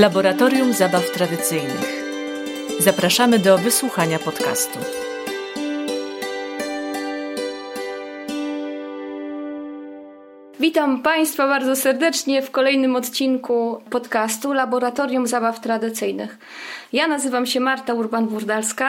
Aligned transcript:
Laboratorium 0.00 0.72
Zabaw 0.72 1.10
Tradycyjnych. 1.10 2.04
Zapraszamy 2.78 3.38
do 3.38 3.58
wysłuchania 3.58 4.18
podcastu. 4.18 4.78
Witam 10.70 11.02
Państwa 11.02 11.48
bardzo 11.48 11.76
serdecznie 11.76 12.42
w 12.42 12.50
kolejnym 12.50 12.96
odcinku 12.96 13.82
podcastu 13.90 14.52
Laboratorium 14.52 15.26
Zabaw 15.26 15.60
Tradycyjnych. 15.60 16.38
Ja 16.92 17.08
nazywam 17.08 17.46
się 17.46 17.60
Marta 17.60 17.94
Urban-Burdalska 17.94 18.88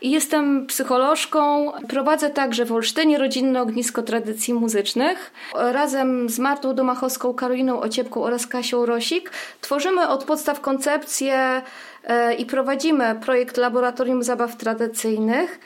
i 0.00 0.10
jestem 0.10 0.66
psycholożką. 0.66 1.72
Prowadzę 1.88 2.30
także 2.30 2.64
w 2.64 2.72
Olsztynie 2.72 3.18
rodzinne 3.18 3.62
ognisko 3.62 4.02
tradycji 4.02 4.54
muzycznych. 4.54 5.32
Razem 5.54 6.28
z 6.28 6.38
Martą 6.38 6.74
Domachowską, 6.74 7.34
Karoliną 7.34 7.80
Ociepką 7.80 8.22
oraz 8.22 8.46
Kasią 8.46 8.86
Rosik 8.86 9.30
tworzymy 9.60 10.08
od 10.08 10.24
podstaw 10.24 10.60
koncepcję 10.60 11.62
e, 12.04 12.34
i 12.34 12.46
prowadzimy 12.46 13.14
projekt 13.24 13.56
Laboratorium 13.56 14.22
Zabaw 14.22 14.56
Tradycyjnych. 14.56 15.60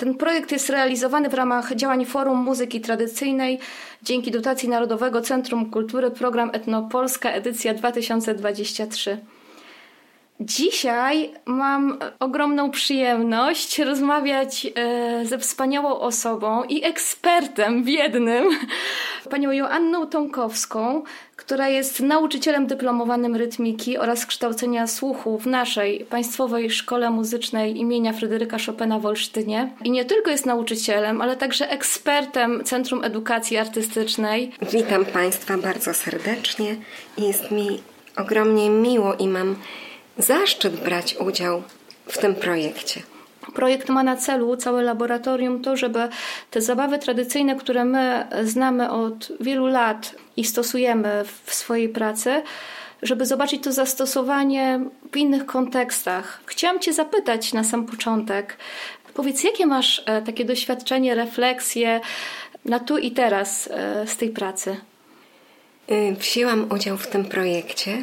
Ten 0.00 0.14
projekt 0.14 0.52
jest 0.52 0.70
realizowany 0.70 1.28
w 1.28 1.34
ramach 1.34 1.74
działań 1.74 2.04
Forum 2.04 2.38
Muzyki 2.38 2.80
Tradycyjnej 2.80 3.58
dzięki 4.02 4.30
dotacji 4.30 4.68
Narodowego 4.68 5.20
Centrum 5.20 5.70
Kultury 5.70 6.10
Program 6.10 6.50
Etnopolska 6.52 7.30
edycja 7.30 7.74
2023. 7.74 9.18
Dzisiaj 10.42 11.30
mam 11.46 11.98
ogromną 12.20 12.70
przyjemność 12.70 13.78
rozmawiać 13.78 14.66
e, 14.74 15.26
ze 15.26 15.38
wspaniałą 15.38 15.98
osobą 15.98 16.64
i 16.64 16.84
ekspertem 16.84 17.84
w 17.84 17.88
jednym, 17.88 18.44
panią 19.30 19.50
Joanną 19.50 20.06
Tomkowską, 20.06 21.02
która 21.36 21.68
jest 21.68 22.00
nauczycielem 22.00 22.66
dyplomowanym 22.66 23.36
rytmiki 23.36 23.98
oraz 23.98 24.26
kształcenia 24.26 24.86
słuchu 24.86 25.38
w 25.38 25.46
naszej 25.46 26.04
Państwowej 26.04 26.70
Szkole 26.70 27.10
Muzycznej 27.10 27.76
imienia 27.78 28.12
Fryderyka 28.12 28.56
Chopina 28.66 28.98
w 28.98 29.06
Olsztynie. 29.06 29.70
I 29.84 29.90
nie 29.90 30.04
tylko 30.04 30.30
jest 30.30 30.46
nauczycielem, 30.46 31.20
ale 31.20 31.36
także 31.36 31.70
ekspertem 31.70 32.64
Centrum 32.64 33.04
Edukacji 33.04 33.56
Artystycznej. 33.56 34.52
Witam 34.72 35.04
Państwa 35.04 35.58
bardzo 35.58 35.94
serdecznie. 35.94 36.76
Jest 37.18 37.50
mi 37.50 37.80
ogromnie 38.16 38.70
miło 38.70 39.14
i 39.14 39.28
mam 39.28 39.56
zaszczyt 40.22 40.76
brać 40.76 41.16
udział 41.16 41.62
w 42.06 42.18
tym 42.18 42.34
projekcie. 42.34 43.02
Projekt 43.54 43.88
ma 43.88 44.02
na 44.02 44.16
celu, 44.16 44.56
całe 44.56 44.82
laboratorium, 44.82 45.62
to, 45.62 45.76
żeby 45.76 46.08
te 46.50 46.60
zabawy 46.60 46.98
tradycyjne, 46.98 47.56
które 47.56 47.84
my 47.84 48.26
znamy 48.44 48.90
od 48.90 49.32
wielu 49.40 49.66
lat 49.66 50.14
i 50.36 50.44
stosujemy 50.44 51.24
w 51.44 51.54
swojej 51.54 51.88
pracy, 51.88 52.42
żeby 53.02 53.26
zobaczyć 53.26 53.64
to 53.64 53.72
zastosowanie 53.72 54.80
w 55.12 55.16
innych 55.16 55.46
kontekstach. 55.46 56.40
Chciałam 56.46 56.80
Cię 56.80 56.92
zapytać 56.92 57.52
na 57.52 57.64
sam 57.64 57.86
początek, 57.86 58.56
powiedz, 59.14 59.44
jakie 59.44 59.66
masz 59.66 60.02
e, 60.06 60.22
takie 60.22 60.44
doświadczenie, 60.44 61.14
refleksje 61.14 62.00
na 62.64 62.78
tu 62.78 62.98
i 62.98 63.10
teraz 63.10 63.68
e, 63.72 64.06
z 64.06 64.16
tej 64.16 64.30
pracy? 64.30 64.76
Y, 65.90 66.16
wzięłam 66.18 66.66
udział 66.72 66.96
w 66.96 67.06
tym 67.06 67.24
projekcie, 67.24 68.02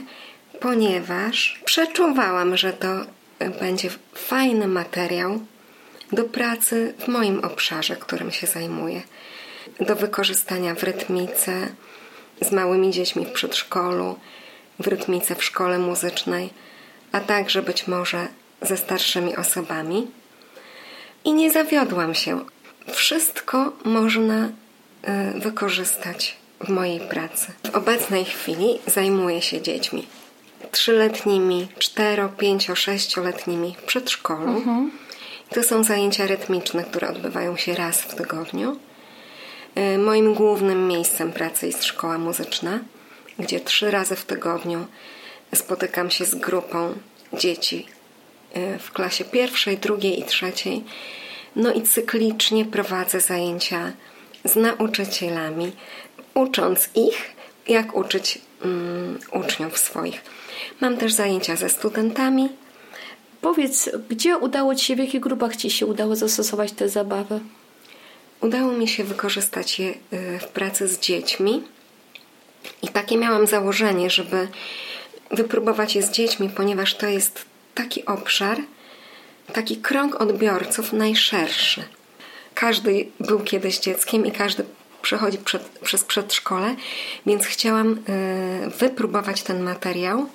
ponieważ 0.60 1.62
przeczuwałam, 1.66 2.58
że 2.58 2.74
to 2.74 2.88
będzie 3.60 3.90
fajny 4.14 4.68
materiał 4.68 5.40
do 6.12 6.24
pracy 6.24 6.94
w 7.00 7.08
moim 7.08 7.40
obszarze, 7.40 7.96
którym 7.96 8.32
się 8.32 8.48
zajmuję. 8.48 9.02
Do 9.80 9.96
wykorzystania 9.96 10.76
w 10.76 10.84
rytmice 10.84 11.68
z 12.42 12.52
małymi 12.52 12.92
dziećmi 12.92 13.26
w 13.26 13.32
przedszkolu, 13.32 14.20
w 14.80 14.88
rytmice 14.88 15.36
w 15.36 15.44
szkole 15.44 15.80
muzycznej, 15.80 16.50
a 17.12 17.20
także 17.20 17.62
być 17.62 17.88
może 17.88 18.28
ze 18.62 18.78
starszymi 18.78 19.36
osobami. 19.36 20.08
I 21.26 21.34
nie 21.34 21.52
zawiodłam 21.52 22.16
się. 22.16 22.46
Wszystko 22.94 23.74
można 23.84 24.46
y, 24.46 25.40
wykorzystać 25.40 26.38
w 26.60 26.70
mojej 26.70 27.00
pracy. 27.00 27.48
W 27.72 27.76
obecnej 27.76 28.26
chwili 28.26 28.80
zajmuję 28.88 29.42
się 29.42 29.62
dziećmi 29.62 30.08
trzyletnimi, 30.72 31.68
cztero, 31.80 32.30
pięcio, 32.30 32.76
sześcioletnimi 32.76 33.76
w 33.80 33.84
przedszkolu. 33.84 34.48
Mhm. 34.58 34.92
To 35.50 35.64
są 35.64 35.84
zajęcia 35.84 36.28
rytmiczne, 36.28 36.84
które 36.84 37.10
odbywają 37.10 37.58
się 37.58 37.76
raz 37.76 38.02
w 38.02 38.16
tygodniu. 38.16 38.78
Y, 39.78 39.98
moim 39.98 40.34
głównym 40.34 40.88
miejscem 40.88 41.32
pracy 41.32 41.68
jest 41.68 41.84
szkoła 41.84 42.18
muzyczna, 42.18 42.80
gdzie 43.40 43.60
trzy 43.60 43.92
razy 43.92 44.16
w 44.16 44.26
tygodniu 44.26 44.86
spotykam 45.56 46.10
się 46.10 46.26
z 46.26 46.36
grupą 46.36 46.94
dzieci 47.34 47.86
y, 48.58 48.80
w 48.80 48.92
klasie 48.92 49.26
pierwszej, 49.26 49.78
drugiej 49.78 50.20
i 50.20 50.24
trzeciej. 50.24 50.84
No 51.56 51.74
i 51.74 51.82
cyklicznie 51.82 52.66
prowadzę 52.66 53.22
zajęcia 53.22 53.92
z 54.46 54.56
nauczycielami, 54.56 55.72
ucząc 56.34 56.90
ich, 56.96 57.32
jak 57.68 57.96
uczyć 57.96 58.42
um, 58.64 59.20
uczniów 59.32 59.78
swoich. 59.78 60.22
Mam 60.82 60.98
też 60.98 61.14
zajęcia 61.14 61.56
ze 61.56 61.70
studentami. 61.70 62.50
Powiedz, 63.42 63.90
gdzie 64.10 64.38
udało 64.38 64.76
Ci 64.76 64.86
się, 64.86 64.96
w 64.96 65.00
jakich 65.00 65.22
grupach 65.22 65.56
Ci 65.56 65.72
się 65.72 65.86
udało 65.86 66.16
zastosować 66.16 66.72
te 66.72 66.90
zabawy? 66.90 67.40
Udało 68.42 68.72
mi 68.72 68.88
się 68.88 69.04
wykorzystać 69.04 69.80
je 69.80 69.90
y, 69.90 70.40
w 70.40 70.48
pracy 70.48 70.88
z 70.88 71.00
dziećmi. 71.00 71.64
I 72.82 72.88
takie 72.88 73.18
miałam 73.18 73.48
założenie, 73.48 74.10
żeby 74.10 74.48
wypróbować 75.32 75.96
je 75.96 76.04
z 76.04 76.12
dziećmi, 76.12 76.50
ponieważ 76.50 76.96
to 76.96 77.08
jest 77.08 77.46
taki 77.76 78.06
obszar, 78.06 78.58
taki 79.54 79.78
krąg 79.78 80.22
odbiorców 80.22 80.94
najszerszy. 80.94 81.84
Każdy 82.54 83.08
był 83.20 83.40
kiedyś 83.40 83.80
dzieckiem 83.80 84.26
i 84.26 84.32
każdy 84.32 84.64
przechodzi 85.08 85.38
przed, 85.38 85.64
przez 85.80 86.04
przedszkole, 86.04 86.76
więc 87.26 87.46
chciałam 87.46 87.92
y, 87.92 88.70
wypróbować 88.80 89.44
ten 89.44 89.64
materiał 89.64 90.28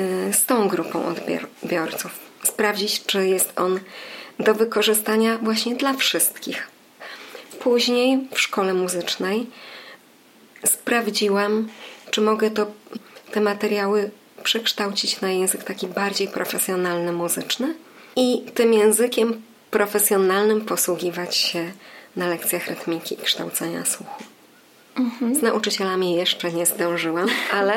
Y, 0.00 0.32
z 0.32 0.46
tą 0.46 0.68
grupą 0.68 1.04
odbiorców. 1.06 2.18
Sprawdzić, 2.42 3.04
czy 3.06 3.26
jest 3.26 3.52
on 3.56 3.80
do 4.38 4.54
wykorzystania 4.54 5.38
właśnie 5.38 5.74
dla 5.74 5.94
wszystkich. 5.94 6.68
Później 7.60 8.28
w 8.34 8.40
szkole 8.40 8.74
muzycznej 8.74 9.46
sprawdziłam, 10.66 11.68
czy 12.10 12.20
mogę 12.20 12.50
to, 12.50 12.66
te 13.32 13.40
materiały 13.40 14.10
przekształcić 14.42 15.20
na 15.20 15.30
język 15.30 15.64
taki 15.64 15.86
bardziej 15.86 16.28
profesjonalny, 16.28 17.12
muzyczny 17.12 17.74
i 18.16 18.42
tym 18.54 18.74
językiem 18.74 19.42
profesjonalnym 19.70 20.60
posługiwać 20.60 21.36
się 21.36 21.72
na 22.16 22.28
lekcjach 22.28 22.66
rytmiki 22.66 23.14
i 23.14 23.18
kształcenia 23.18 23.84
słuchu. 23.84 24.24
Mhm. 24.96 25.34
Z 25.34 25.42
nauczycielami 25.42 26.14
jeszcze 26.14 26.52
nie 26.52 26.66
zdążyłam, 26.66 27.28
ale 27.52 27.74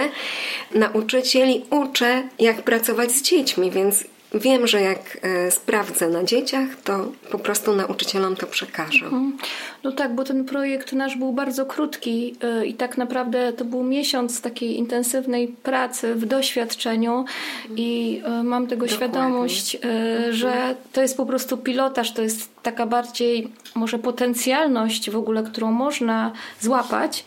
nauczycieli 0.76 1.66
uczę, 1.70 2.24
jak 2.40 2.62
pracować 2.62 3.12
z 3.12 3.22
dziećmi, 3.22 3.72
więc 3.72 4.04
wiem, 4.34 4.68
że 4.68 4.82
jak 4.82 5.18
e, 5.22 5.52
sprawdzę 5.52 6.10
na 6.10 6.24
dzieciach, 6.24 6.68
to 6.84 7.12
po 7.32 7.40
prostu 7.40 7.76
nauczycielom 7.76 8.36
to 8.36 8.48
przekażę. 8.48 9.06
Mhm. 9.06 9.38
No 9.84 9.92
tak, 9.92 10.16
bo 10.16 10.24
ten 10.24 10.46
projekt 10.46 10.94
nasz 10.94 11.18
był 11.18 11.34
bardzo 11.34 11.66
krótki 11.66 12.36
e, 12.42 12.66
i 12.66 12.74
tak 12.74 12.98
naprawdę 12.98 13.54
to 13.54 13.66
był 13.66 13.84
miesiąc 13.84 14.42
takiej 14.42 14.78
intensywnej 14.78 15.48
pracy 15.48 16.16
w 16.16 16.26
doświadczeniu 16.26 17.26
i 17.76 18.22
e, 18.26 18.44
mam 18.44 18.68
tego 18.68 18.86
Dokładnie. 18.86 19.08
świadomość, 19.08 19.76
mhm. 19.76 20.34
że 20.34 20.76
to 20.94 21.02
jest 21.02 21.18
po 21.18 21.26
prostu 21.26 21.58
pilotaż, 21.58 22.14
to 22.14 22.22
jest 22.22 22.50
taka 22.64 22.86
bardziej 22.86 23.52
może 23.76 24.00
potencjalność 24.00 25.10
w 25.10 25.18
ogóle, 25.18 25.44
którą 25.44 25.72
można 25.72 26.32
złapać. 26.62 27.26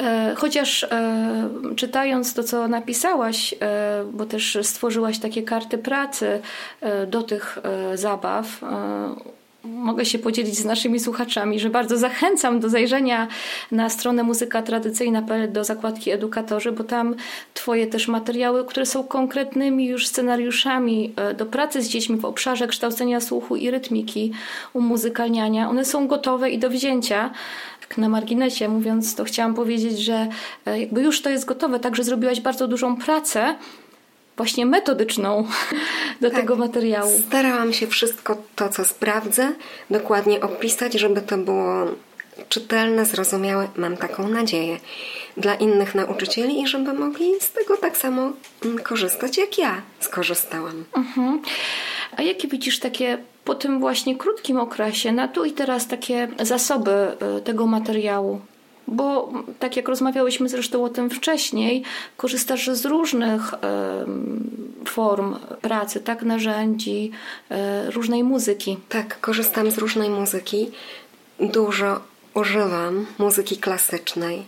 E, 0.00 0.34
chociaż 0.36 0.84
e, 0.84 1.50
czytając 1.76 2.34
to, 2.34 2.42
co 2.42 2.68
napisałaś, 2.68 3.54
e, 3.60 4.04
bo 4.12 4.26
też 4.26 4.58
stworzyłaś 4.62 5.18
takie 5.18 5.42
karty 5.42 5.78
pracy 5.78 6.40
do 7.06 7.22
tych 7.22 7.58
zabaw, 7.94 8.46
mogę 9.64 10.04
się 10.04 10.18
podzielić 10.18 10.58
z 10.58 10.64
naszymi 10.64 11.00
słuchaczami, 11.00 11.60
że 11.60 11.70
bardzo 11.70 11.98
zachęcam 11.98 12.60
do 12.60 12.68
zajrzenia 12.68 13.28
na 13.70 13.88
stronę 13.88 14.22
muzyka 14.22 14.62
tradycyjna.pl 14.62 15.52
do 15.52 15.64
zakładki 15.64 16.10
edukatorzy, 16.10 16.72
bo 16.72 16.84
tam 16.84 17.14
Twoje 17.54 17.86
też 17.86 18.08
materiały, 18.08 18.64
które 18.64 18.86
są 18.86 19.04
konkretnymi 19.04 19.86
już 19.86 20.06
scenariuszami 20.06 21.14
do 21.36 21.46
pracy 21.46 21.82
z 21.82 21.88
dziećmi 21.88 22.16
w 22.16 22.24
obszarze 22.24 22.66
kształcenia 22.66 23.20
słuchu 23.20 23.56
i 23.56 23.70
rytmiki, 23.70 24.32
umuzykalniania, 24.72 25.70
one 25.70 25.84
są 25.84 26.08
gotowe 26.08 26.50
i 26.50 26.58
do 26.58 26.70
wzięcia 26.70 27.30
tak 27.90 27.98
na 27.98 28.08
marginesie 28.08 28.68
mówiąc, 28.68 29.14
to 29.14 29.24
chciałam 29.24 29.54
powiedzieć, 29.54 29.98
że 29.98 30.28
e, 30.66 30.80
jakby 30.80 31.02
już 31.02 31.22
to 31.22 31.30
jest 31.30 31.44
gotowe, 31.44 31.80
także 31.80 32.04
zrobiłaś 32.04 32.40
bardzo 32.40 32.68
dużą 32.68 32.96
pracę 32.96 33.54
właśnie 34.36 34.66
metodyczną 34.66 35.46
do 36.20 36.30
tak. 36.30 36.40
tego 36.40 36.56
materiału. 36.56 37.10
Starałam 37.26 37.72
się 37.72 37.86
wszystko 37.86 38.36
to, 38.56 38.68
co 38.68 38.84
sprawdzę, 38.84 39.52
dokładnie 39.90 40.40
opisać, 40.40 40.92
żeby 40.92 41.20
to 41.20 41.38
było 41.38 41.86
czytelne, 42.48 43.04
zrozumiałe, 43.04 43.68
mam 43.76 43.96
taką 43.96 44.28
nadzieję, 44.28 44.78
dla 45.36 45.54
innych 45.54 45.94
nauczycieli 45.94 46.62
i 46.62 46.66
żeby 46.66 46.92
mogli 46.92 47.40
z 47.40 47.52
tego 47.52 47.76
tak 47.76 47.96
samo 47.96 48.32
mm, 48.64 48.78
korzystać, 48.78 49.38
jak 49.38 49.58
ja 49.58 49.82
skorzystałam. 50.00 50.84
Mhm. 50.96 51.42
A 52.20 52.22
jakie 52.22 52.48
widzisz 52.48 52.78
takie 52.78 53.18
po 53.44 53.54
tym 53.54 53.80
właśnie 53.80 54.16
krótkim 54.16 54.60
okresie, 54.60 55.12
na 55.12 55.28
tu 55.28 55.44
i 55.44 55.52
teraz 55.52 55.88
takie 55.88 56.28
zasoby 56.40 56.90
y, 57.38 57.40
tego 57.40 57.66
materiału? 57.66 58.40
Bo 58.88 59.32
tak 59.58 59.76
jak 59.76 59.88
rozmawiałyśmy 59.88 60.48
zresztą 60.48 60.84
o 60.84 60.88
tym 60.88 61.10
wcześniej, 61.10 61.82
korzystasz 62.16 62.70
z 62.70 62.84
różnych 62.84 63.54
form 64.88 65.36
pracy, 65.60 66.00
tak, 66.00 66.22
narzędzi, 66.22 67.10
y, 67.50 67.90
różnej 67.90 68.24
muzyki. 68.24 68.78
Tak, 68.88 69.20
korzystam 69.20 69.70
z 69.70 69.78
różnej 69.78 70.10
muzyki. 70.10 70.70
Dużo 71.40 72.00
używam 72.34 73.06
muzyki 73.18 73.56
klasycznej, 73.56 74.42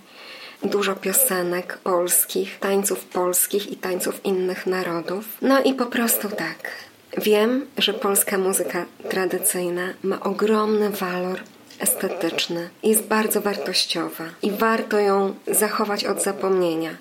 dużo 0.64 0.94
piosenek 0.94 1.78
polskich, 1.78 2.58
tańców 2.58 3.04
polskich 3.04 3.72
i 3.72 3.76
tańców 3.76 4.24
innych 4.24 4.66
narodów. 4.66 5.24
No 5.42 5.62
i 5.62 5.74
po 5.74 5.86
prostu 5.86 6.28
tak. 6.28 6.91
Wiem, 7.18 7.66
że 7.78 7.94
polska 7.94 8.38
muzyka 8.38 8.84
tradycyjna 9.08 9.88
ma 10.02 10.20
ogromny 10.20 10.90
walor 10.90 11.40
estetyczny, 11.80 12.70
jest 12.82 13.02
bardzo 13.02 13.40
wartościowa 13.40 14.24
i 14.42 14.50
warto 14.50 14.98
ją 14.98 15.34
zachować 15.46 16.04
od 16.04 16.22
zapomnienia 16.22 16.96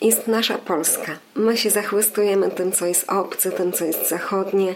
jest 0.00 0.26
nasza 0.26 0.58
Polska. 0.58 1.18
My 1.34 1.56
się 1.56 1.70
zachłystujemy 1.70 2.50
tym, 2.50 2.72
co 2.72 2.86
jest 2.86 3.10
obce, 3.10 3.52
tym, 3.52 3.72
co 3.72 3.84
jest 3.84 4.08
zachodnie, 4.08 4.74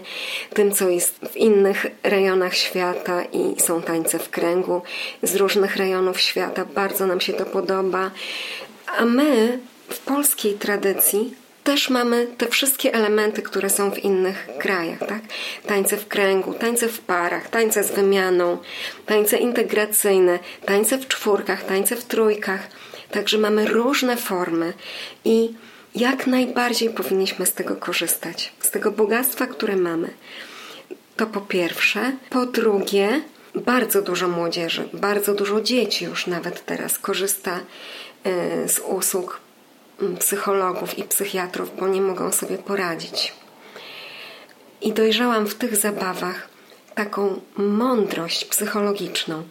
tym, 0.53 0.71
co 0.71 0.89
jest 0.89 1.19
w 1.31 1.37
innych 1.37 1.85
rejonach 2.03 2.55
świata 2.55 3.23
i 3.23 3.61
są 3.61 3.81
tańce 3.81 4.19
w 4.19 4.29
kręgu 4.29 4.81
z 5.23 5.35
różnych 5.35 5.75
rejonów 5.75 6.19
świata. 6.19 6.65
Bardzo 6.65 7.07
nam 7.07 7.21
się 7.21 7.33
to 7.33 7.45
podoba. 7.45 8.11
A 8.97 9.05
my 9.05 9.59
w 9.89 9.99
polskiej 9.99 10.53
tradycji 10.53 11.33
też 11.69 11.89
mamy 11.89 12.27
te 12.37 12.47
wszystkie 12.47 12.93
elementy, 12.93 13.41
które 13.41 13.69
są 13.69 13.91
w 13.91 14.03
innych 14.03 14.47
krajach, 14.59 14.99
tak? 14.99 15.21
Tańce 15.65 15.97
w 15.97 16.07
kręgu, 16.07 16.53
tańce 16.53 16.87
w 16.87 16.99
parach, 16.99 17.49
tańce 17.49 17.83
z 17.83 17.91
wymianą, 17.91 18.57
tańce 19.05 19.37
integracyjne, 19.37 20.39
tańce 20.65 20.97
w 20.97 21.07
czwórkach, 21.07 21.63
tańce 21.63 21.95
w 21.95 22.05
trójkach. 22.05 22.67
Także 23.11 23.37
mamy 23.37 23.65
różne 23.65 24.17
formy 24.17 24.73
i 25.25 25.53
jak 25.95 26.27
najbardziej 26.27 26.89
powinniśmy 26.89 27.45
z 27.45 27.53
tego 27.53 27.75
korzystać, 27.75 28.53
z 28.59 28.71
tego 28.71 28.91
bogactwa, 28.91 29.47
które 29.47 29.75
mamy. 29.75 30.09
To 31.15 31.27
po 31.27 31.41
pierwsze. 31.41 32.11
Po 32.29 32.45
drugie, 32.45 33.21
bardzo 33.55 34.01
dużo 34.01 34.27
młodzieży, 34.27 34.89
bardzo 34.93 35.33
dużo 35.33 35.61
dzieci 35.61 36.05
już 36.05 36.27
nawet 36.27 36.65
teraz 36.65 36.99
korzysta 36.99 37.59
e, 38.23 38.69
z 38.69 38.79
usług 38.79 39.48
psychologów 40.19 40.97
i 40.97 41.03
psychiatrów, 41.03 41.71
bo 41.79 41.87
nie 41.87 42.01
mogą 42.01 42.31
sobie 42.31 42.57
poradzić. 42.57 43.33
I 44.81 44.93
dojrzałam 44.93 45.47
w 45.47 45.55
tych 45.55 45.75
zabawach 45.75 46.49
taką 46.95 47.41
mądrość 47.57 48.45
psychologiczną. 48.45 49.43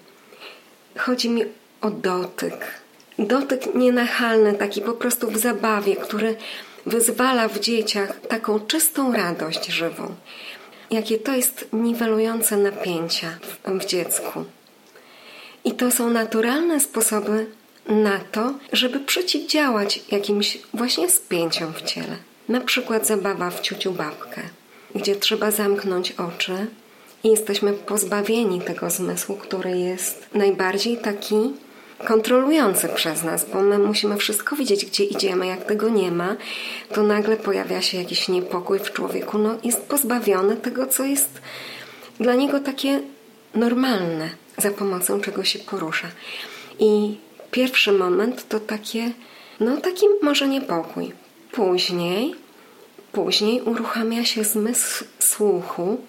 Chodzi 0.96 1.30
mi 1.30 1.44
o 1.80 1.90
dotyk, 1.90 2.66
dotyk 3.18 3.74
nienachalny, 3.74 4.54
taki 4.54 4.80
po 4.80 4.92
prostu 4.92 5.30
w 5.30 5.38
zabawie, 5.38 5.96
który 5.96 6.36
wyzwala 6.86 7.48
w 7.48 7.60
dzieciach 7.60 8.20
taką 8.20 8.60
czystą 8.60 9.12
radość 9.12 9.66
żywą. 9.66 10.14
Jakie 10.90 11.18
to 11.18 11.32
jest 11.32 11.68
niwelujące 11.72 12.56
napięcia 12.56 13.38
w, 13.42 13.80
w 13.80 13.86
dziecku. 13.86 14.44
I 15.64 15.72
to 15.72 15.90
są 15.90 16.10
naturalne 16.10 16.80
sposoby 16.80 17.46
na 17.88 18.18
to, 18.32 18.54
żeby 18.72 19.00
przeciwdziałać 19.00 20.00
jakimś 20.10 20.58
właśnie 20.74 21.10
spięciom 21.10 21.72
w 21.72 21.82
ciele. 21.82 22.16
Na 22.48 22.60
przykład 22.60 23.06
zabawa 23.06 23.50
w 23.50 23.60
ciuciu 23.60 23.92
babkę, 23.92 24.42
gdzie 24.94 25.16
trzeba 25.16 25.50
zamknąć 25.50 26.12
oczy 26.12 26.66
i 27.24 27.28
jesteśmy 27.28 27.72
pozbawieni 27.72 28.60
tego 28.60 28.90
zmysłu, 28.90 29.36
który 29.36 29.78
jest 29.78 30.26
najbardziej 30.34 30.96
taki 30.96 31.36
kontrolujący 32.04 32.88
przez 32.88 33.22
nas, 33.22 33.46
bo 33.52 33.62
my 33.62 33.78
musimy 33.78 34.16
wszystko 34.16 34.56
widzieć, 34.56 34.86
gdzie 34.86 35.04
idziemy. 35.04 35.46
Jak 35.46 35.64
tego 35.64 35.88
nie 35.88 36.12
ma, 36.12 36.36
to 36.94 37.02
nagle 37.02 37.36
pojawia 37.36 37.82
się 37.82 37.98
jakiś 37.98 38.28
niepokój 38.28 38.78
w 38.78 38.92
człowieku. 38.92 39.38
No, 39.38 39.58
jest 39.64 39.82
pozbawiony 39.82 40.56
tego, 40.56 40.86
co 40.86 41.04
jest 41.04 41.40
dla 42.20 42.34
niego 42.34 42.60
takie 42.60 43.00
normalne, 43.54 44.30
za 44.58 44.70
pomocą 44.70 45.20
czego 45.20 45.44
się 45.44 45.58
porusza. 45.58 46.08
I 46.78 47.16
pierwszy 47.50 47.92
moment 47.92 48.48
to 48.48 48.60
takie, 48.60 49.12
no 49.60 49.76
taki 49.76 50.06
może 50.22 50.48
niepokój. 50.48 51.12
Później, 51.52 52.34
później 53.12 53.62
uruchamia 53.62 54.24
się 54.24 54.44
zmysł 54.44 55.04
słuchu, 55.18 56.00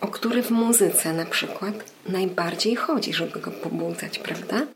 o 0.00 0.08
który 0.08 0.42
w 0.42 0.50
muzyce 0.50 1.12
na 1.12 1.24
przykład 1.24 1.74
najbardziej 2.08 2.76
chodzi, 2.76 3.12
żeby 3.14 3.40
go 3.40 3.50
pobudzać, 3.50 4.18
prawda? 4.18 4.66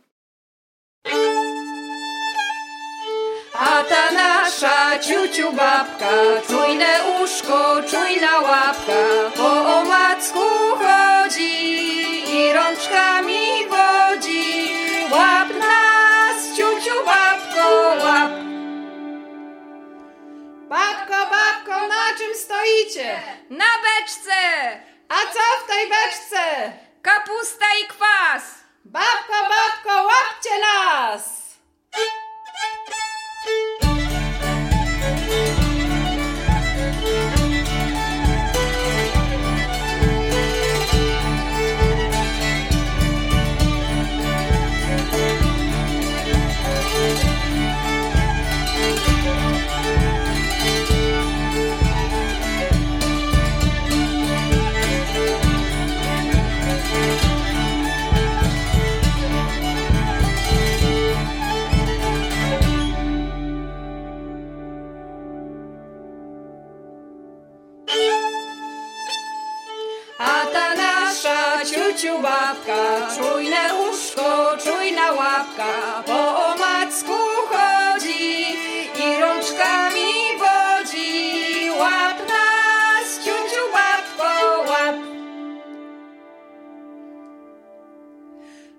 A 3.59 3.85
ta 3.85 4.13
nasza 4.13 4.99
ciuciu 4.99 5.53
babka, 5.53 6.11
czujne 6.49 6.87
uszko, 7.23 7.83
czujna 7.91 8.39
łapka, 8.41 8.93
po 9.37 9.81
omacku 9.81 10.41
chodzi 10.79 11.53
i 12.37 12.53
rączkami 12.53 13.69
wodzi. 13.71 13.96
Na 23.51 23.65
beczce! 23.83 24.41
A 25.09 25.15
co 25.15 25.65
w 25.65 25.67
tej 25.67 25.89
beczce? 25.89 26.73
Kapusta 27.03 27.67
i 27.85 27.87
kwas! 27.89 28.43
Babko, 28.85 29.33
babko, 29.33 30.03
łapcie 30.03 30.59
nas! 30.59 31.36
Ciuciu 71.97 72.19
babka, 72.19 73.09
czujne 73.17 73.75
uszko, 73.75 74.57
czujna 74.65 75.13
łapka, 75.13 76.03
po 76.07 76.45
omacku 76.45 77.17
chodzi 77.49 78.43
i 79.05 79.21
rączkami 79.21 80.13
wodzi. 80.39 81.71
Łap 81.79 82.19
nas, 82.29 83.25
ciuciu 83.25 83.63
babko, 83.73 84.63
łap. 84.69 84.97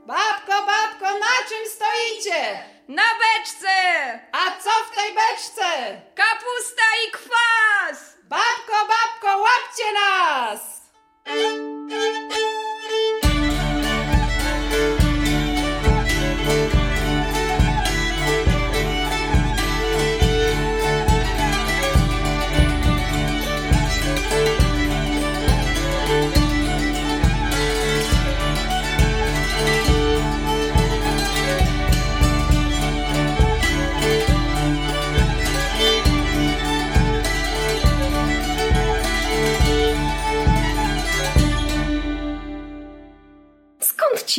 Babko, 0.05 0.65
babko, 0.65 1.19
na 1.19 1.35
czym 1.49 1.71
stoicie? 1.75 2.59
Na 2.87 3.03
beczce! 3.21 3.69
A 4.31 4.61
co 4.63 4.69
w 4.69 4.95
tej 4.95 5.13
beczce? 5.13 6.01
Kapusta 6.15 6.83
i 7.07 7.11
kwas! 7.11 8.17
Babko, 8.23 8.87
babko, 8.87 9.37
łapcie 9.37 9.93
nas! 9.93 10.77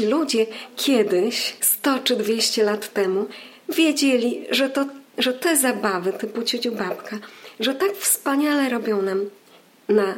Ludzie 0.07 0.47
kiedyś, 0.76 1.57
100 1.61 1.99
czy 1.99 2.17
200 2.17 2.64
lat 2.64 2.93
temu, 2.93 3.26
wiedzieli, 3.69 4.47
że, 4.50 4.71
to, 4.71 4.87
że 5.19 5.33
te 5.33 5.57
zabawy 5.57 6.12
typu 6.12 6.43
ciociu 6.43 6.73
babka, 6.73 7.19
że 7.61 7.75
tak 7.75 7.97
wspaniale 7.97 8.69
robią 8.69 9.02
nam 9.02 9.31
na 9.88 10.14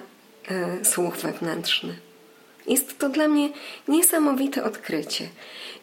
e, 0.49 0.85
słuch 0.85 1.17
wewnętrzny. 1.17 1.97
Jest 2.67 2.99
to 2.99 3.09
dla 3.09 3.29
mnie 3.29 3.49
niesamowite 3.89 4.65
odkrycie. 4.65 5.29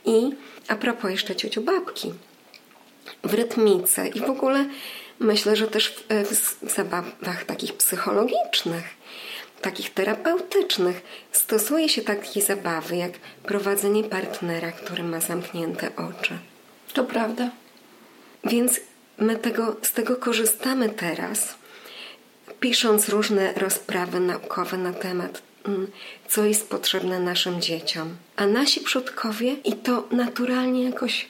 I 0.05 0.29
a 0.67 0.75
propos 0.75 1.11
jeszcze 1.11 1.35
ciociu 1.35 1.61
babki, 1.61 2.13
w 3.23 3.33
rytmice 3.33 4.07
i 4.07 4.19
w 4.19 4.29
ogóle 4.29 4.65
myślę, 5.19 5.55
że 5.55 5.67
też 5.67 5.89
w, 6.09 6.65
w 6.65 6.75
zabawach 6.75 7.45
takich 7.45 7.73
psychologicznych, 7.73 8.96
takich 9.61 9.93
terapeutycznych 9.93 11.01
stosuje 11.31 11.89
się 11.89 12.01
takie 12.01 12.41
zabawy 12.41 12.95
jak 12.95 13.11
prowadzenie 13.43 14.03
partnera, 14.03 14.71
który 14.71 15.03
ma 15.03 15.19
zamknięte 15.19 15.89
oczy. 15.95 16.37
To 16.93 17.03
prawda. 17.03 17.49
Więc 18.43 18.79
my 19.17 19.35
tego, 19.35 19.75
z 19.81 19.91
tego 19.91 20.15
korzystamy 20.15 20.89
teraz, 20.89 21.55
pisząc 22.59 23.09
różne 23.09 23.53
rozprawy 23.53 24.19
naukowe 24.19 24.77
na 24.77 24.93
temat, 24.93 25.41
mm, 25.65 25.87
co 26.27 26.45
jest 26.45 26.69
potrzebne 26.69 27.19
naszym 27.19 27.61
dzieciom. 27.61 28.15
A 28.35 28.47
nasi 28.47 28.81
przodkowie 28.81 29.53
i 29.53 29.73
to 29.73 30.07
naturalnie 30.11 30.83
jakoś 30.83 31.27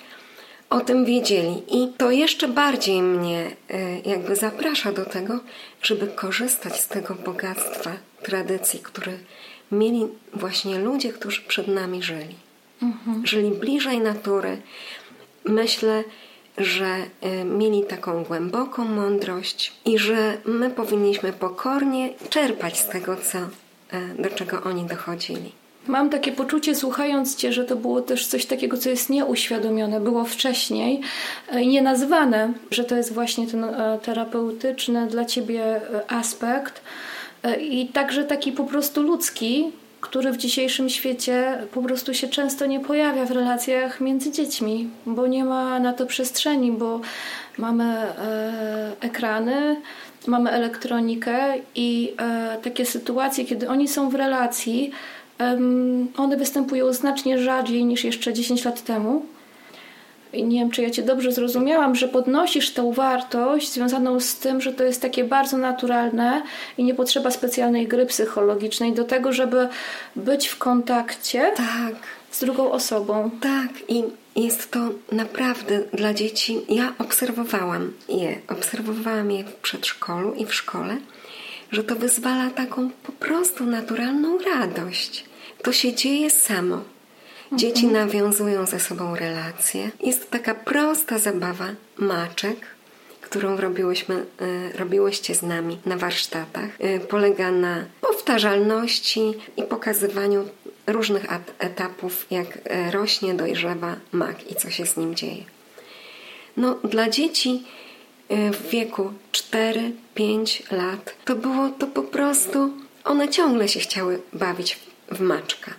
o 0.69 0.79
tym 0.79 1.05
wiedzieli. 1.05 1.63
I 1.67 1.93
to 1.97 2.11
jeszcze 2.11 2.47
bardziej 2.47 3.01
mnie 3.01 3.51
y, 3.71 4.01
jakby 4.05 4.35
zaprasza 4.35 4.91
do 4.91 5.05
tego, 5.05 5.39
żeby 5.81 6.07
korzystać 6.07 6.81
z 6.81 6.87
tego 6.87 7.15
bogactwa 7.15 7.91
tradycji, 8.23 8.79
które 8.79 9.13
mieli 9.71 10.07
właśnie 10.33 10.79
ludzie, 10.79 11.13
którzy 11.13 11.41
przed 11.41 11.67
nami 11.67 12.03
żyli. 12.03 12.35
Mhm. 12.81 13.27
Żyli 13.27 13.51
bliżej 13.51 13.99
natury. 13.99 14.61
Myślę, 15.45 16.03
że 16.57 16.97
y, 17.41 17.45
mieli 17.45 17.83
taką 17.83 18.23
głęboką 18.23 18.85
mądrość 18.85 19.73
i 19.85 19.99
że 19.99 20.37
my 20.45 20.69
powinniśmy 20.69 21.33
pokornie 21.33 22.09
czerpać 22.29 22.79
z 22.79 22.87
tego, 22.87 23.15
co, 23.15 23.37
y, 23.37 24.21
do 24.21 24.29
czego 24.29 24.63
oni 24.63 24.83
dochodzili. 24.83 25.51
Mam 25.87 26.09
takie 26.09 26.31
poczucie, 26.31 26.75
słuchając 26.75 27.35
Cię, 27.35 27.53
że 27.53 27.65
to 27.65 27.75
było 27.75 28.01
też 28.01 28.27
coś 28.27 28.45
takiego, 28.45 28.77
co 28.77 28.89
jest 28.89 29.09
nieuświadomione, 29.09 29.99
było 29.99 30.25
wcześniej 30.25 31.01
e, 31.51 31.61
i 31.61 31.67
nienazwane, 31.67 32.53
że 32.71 32.83
to 32.83 32.95
jest 32.95 33.13
właśnie 33.13 33.47
ten 33.47 33.63
e, 33.63 33.99
terapeutyczny 34.01 35.07
dla 35.07 35.25
Ciebie 35.25 35.63
e, 35.63 36.11
aspekt 36.11 36.81
i 37.59 37.87
także 37.87 38.23
taki 38.23 38.51
po 38.51 38.63
prostu 38.63 39.01
ludzki, 39.01 39.71
który 40.01 40.31
w 40.31 40.37
dzisiejszym 40.37 40.89
świecie 40.89 41.57
po 41.73 41.81
prostu 41.81 42.13
się 42.13 42.27
często 42.27 42.65
nie 42.65 42.79
pojawia 42.79 43.25
w 43.25 43.31
relacjach 43.31 44.01
między 44.01 44.31
dziećmi, 44.31 44.89
bo 45.05 45.27
nie 45.27 45.43
ma 45.43 45.79
na 45.79 45.93
to 45.93 46.05
przestrzeni, 46.05 46.71
bo 46.71 47.01
mamy 47.57 48.07
ekrany, 49.01 49.81
mamy 50.27 50.51
elektronikę 50.51 51.53
i 51.75 52.13
takie 52.63 52.85
sytuacje, 52.85 53.45
kiedy 53.45 53.69
oni 53.69 53.87
są 53.87 54.09
w 54.09 54.15
relacji, 54.15 54.91
one 56.17 56.37
występują 56.37 56.93
znacznie 56.93 57.39
rzadziej 57.39 57.85
niż 57.85 58.03
jeszcze 58.03 58.33
10 58.33 58.65
lat 58.65 58.83
temu. 58.83 59.25
I 60.33 60.43
nie 60.43 60.59
wiem, 60.59 60.71
czy 60.71 60.81
ja 60.81 60.89
Cię 60.89 61.03
dobrze 61.03 61.31
zrozumiałam, 61.31 61.95
że 61.95 62.07
podnosisz 62.07 62.73
tą 62.73 62.91
wartość 62.91 63.71
związaną 63.71 64.19
z 64.19 64.35
tym, 64.35 64.61
że 64.61 64.73
to 64.73 64.83
jest 64.83 65.01
takie 65.01 65.23
bardzo 65.23 65.57
naturalne 65.57 66.41
i 66.77 66.83
nie 66.83 66.93
potrzeba 66.93 67.31
specjalnej 67.31 67.87
gry 67.87 68.05
psychologicznej 68.05 68.93
do 68.93 69.03
tego, 69.03 69.33
żeby 69.33 69.67
być 70.15 70.47
w 70.47 70.57
kontakcie 70.57 71.51
tak. 71.55 71.95
z 72.31 72.39
drugą 72.39 72.71
osobą. 72.71 73.29
Tak, 73.41 73.69
i 73.87 74.03
jest 74.35 74.71
to 74.71 74.79
naprawdę 75.11 75.79
dla 75.93 76.13
dzieci. 76.13 76.61
Ja 76.69 76.93
obserwowałam 76.99 77.93
je, 78.09 78.37
obserwowałam 78.47 79.31
je 79.31 79.43
w 79.43 79.55
przedszkolu 79.55 80.33
i 80.33 80.45
w 80.45 80.53
szkole, 80.53 80.97
że 81.71 81.83
to 81.83 81.95
wyzwala 81.95 82.49
taką 82.49 82.89
po 83.03 83.11
prostu 83.11 83.65
naturalną 83.65 84.37
radość. 84.37 85.25
To 85.63 85.73
się 85.73 85.93
dzieje 85.93 86.29
samo. 86.29 86.81
Dzieci 87.51 87.85
mhm. 87.85 88.07
nawiązują 88.07 88.65
ze 88.65 88.79
sobą 88.79 89.15
relacje. 89.15 89.91
Jest 90.03 90.31
taka 90.31 90.55
prosta 90.55 91.19
zabawa 91.19 91.67
maczek, 91.97 92.57
którą 93.21 93.57
robiłyśmy, 93.57 94.25
y, 94.41 94.77
robiłyście 94.77 95.35
z 95.35 95.41
nami 95.41 95.77
na 95.85 95.97
warsztatach. 95.97 96.81
Y, 96.81 96.99
polega 96.99 97.51
na 97.51 97.85
powtarzalności 98.01 99.33
i 99.57 99.63
pokazywaniu 99.63 100.49
różnych 100.87 101.25
etapów, 101.59 102.27
jak 102.31 102.57
y, 102.57 102.91
rośnie, 102.91 103.33
dojrzewa 103.33 103.95
mak 104.11 104.51
i 104.51 104.55
co 104.55 104.69
się 104.69 104.85
z 104.85 104.97
nim 104.97 105.15
dzieje. 105.15 105.43
No, 106.57 106.75
dla 106.83 107.09
dzieci 107.09 107.63
w 108.29 108.69
wieku 108.69 109.13
4-5 109.31 110.73
lat 110.73 111.15
to 111.25 111.35
było 111.35 111.69
to 111.69 111.87
po 111.87 112.03
prostu, 112.03 112.73
one 113.03 113.29
ciągle 113.29 113.67
się 113.67 113.79
chciały 113.79 114.21
bawić 114.33 114.79
w 115.11 115.19
maczka. 115.19 115.73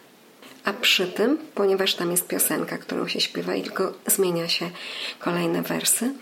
A 0.64 0.72
przy 0.72 1.06
tym, 1.06 1.38
ponieważ 1.54 1.94
tam 1.94 2.10
jest 2.10 2.28
piosenka, 2.28 2.78
którą 2.78 3.08
się 3.08 3.20
śpiewa 3.20 3.54
i 3.54 3.62
tylko 3.62 3.92
zmienia 4.06 4.48
się 4.48 4.70
kolejne 5.18 5.62
wersy, 5.62 6.12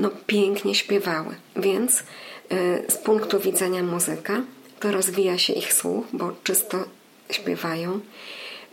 no 0.00 0.10
pięknie 0.26 0.74
śpiewały. 0.74 1.34
Więc 1.56 2.02
yy, 2.50 2.84
z 2.88 2.96
punktu 2.96 3.40
widzenia 3.40 3.82
muzyka 3.82 4.42
to 4.80 4.92
rozwija 4.92 5.38
się 5.38 5.52
ich 5.52 5.72
słuch, 5.72 6.06
bo 6.12 6.32
czysto 6.44 6.84
śpiewają, 7.30 8.00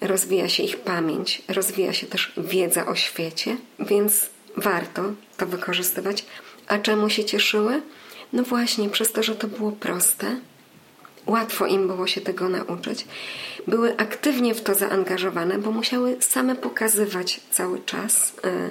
rozwija 0.02 0.50
się 0.50 0.64
ich 0.64 0.78
pamięć, 0.78 1.42
rozwija 1.48 1.94
się 1.94 2.08
też 2.08 2.34
wiedza 2.38 2.86
o 2.86 2.96
świecie, 2.96 3.58
więc 3.80 4.30
warto 4.58 5.04
to 5.38 5.46
wykorzystywać. 5.46 6.26
A 6.68 6.78
czemu 6.78 7.10
się 7.10 7.26
cieszyły? 7.26 7.82
No 8.34 8.44
właśnie 8.44 8.90
przez 8.90 9.12
to, 9.12 9.24
że 9.24 9.36
to 9.36 9.48
było 9.48 9.72
proste, 9.72 10.36
łatwo 11.26 11.66
im 11.66 11.88
było 11.88 12.08
się 12.08 12.22
tego 12.22 12.50
nauczyć. 12.50 13.06
Były 13.68 13.98
aktywnie 13.98 14.56
w 14.56 14.62
to 14.62 14.76
zaangażowane, 14.76 15.60
bo 15.60 15.72
musiały 15.72 16.18
same 16.20 16.56
pokazywać 16.56 17.42
cały 17.52 17.80
czas, 17.80 18.34
e, 18.44 18.70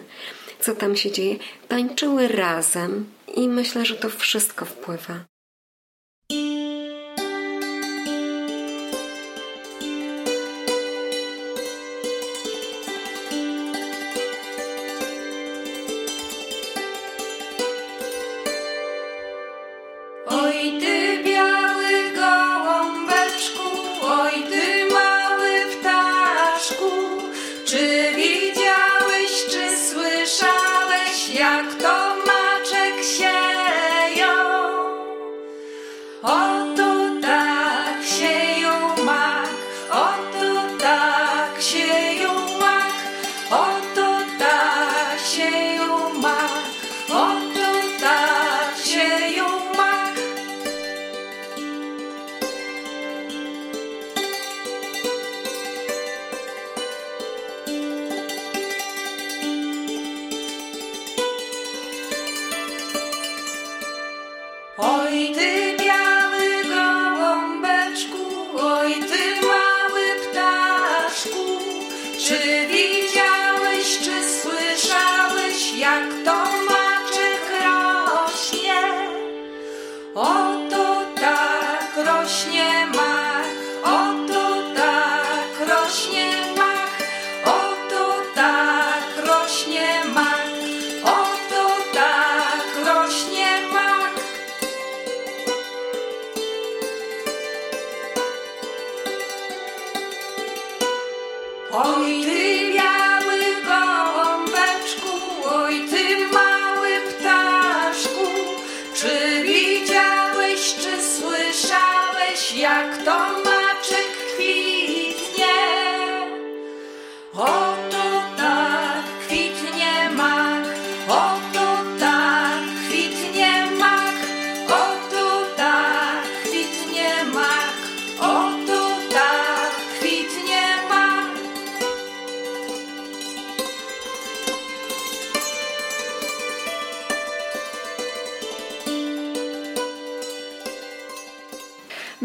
co 0.61 0.75
tam 0.75 0.97
się 0.97 1.13
dzieje. 1.13 1.37
Tańczyły 1.69 2.29
razem 2.29 3.05
i 3.35 3.49
myślę, 3.49 3.87
że 3.87 3.95
to 3.95 4.11
wszystko 4.11 4.65
wpływa. 4.65 5.36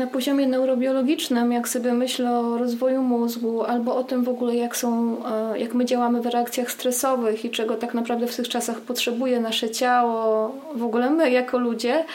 Na 0.02 0.08
poziomie 0.08 0.48
neurobiologicznym, 0.48 1.52
jak 1.52 1.70
sobie 1.70 1.94
myślę 1.94 2.32
o 2.40 2.58
rozwoju 2.58 3.02
mózgu 3.02 3.64
albo 3.64 3.96
o 3.96 4.04
tym 4.04 4.24
w 4.24 4.30
ogóle, 4.30 4.56
jak, 4.56 4.78
są, 4.78 5.18
e, 5.26 5.60
jak 5.60 5.74
my 5.74 5.86
działamy 5.86 6.22
w 6.22 6.26
reakcjach 6.26 6.72
stresowych 6.72 7.46
i 7.46 7.50
czego 7.50 7.76
tak 7.76 7.94
naprawdę 7.94 8.28
w 8.28 8.36
tych 8.36 8.50
czasach 8.50 8.78
potrzebuje 8.78 9.40
nasze 9.40 9.70
ciało, 9.70 10.56
w 10.76 10.84
ogóle 10.84 11.10
my 11.10 11.32
jako 11.32 11.58
ludzie, 11.58 12.06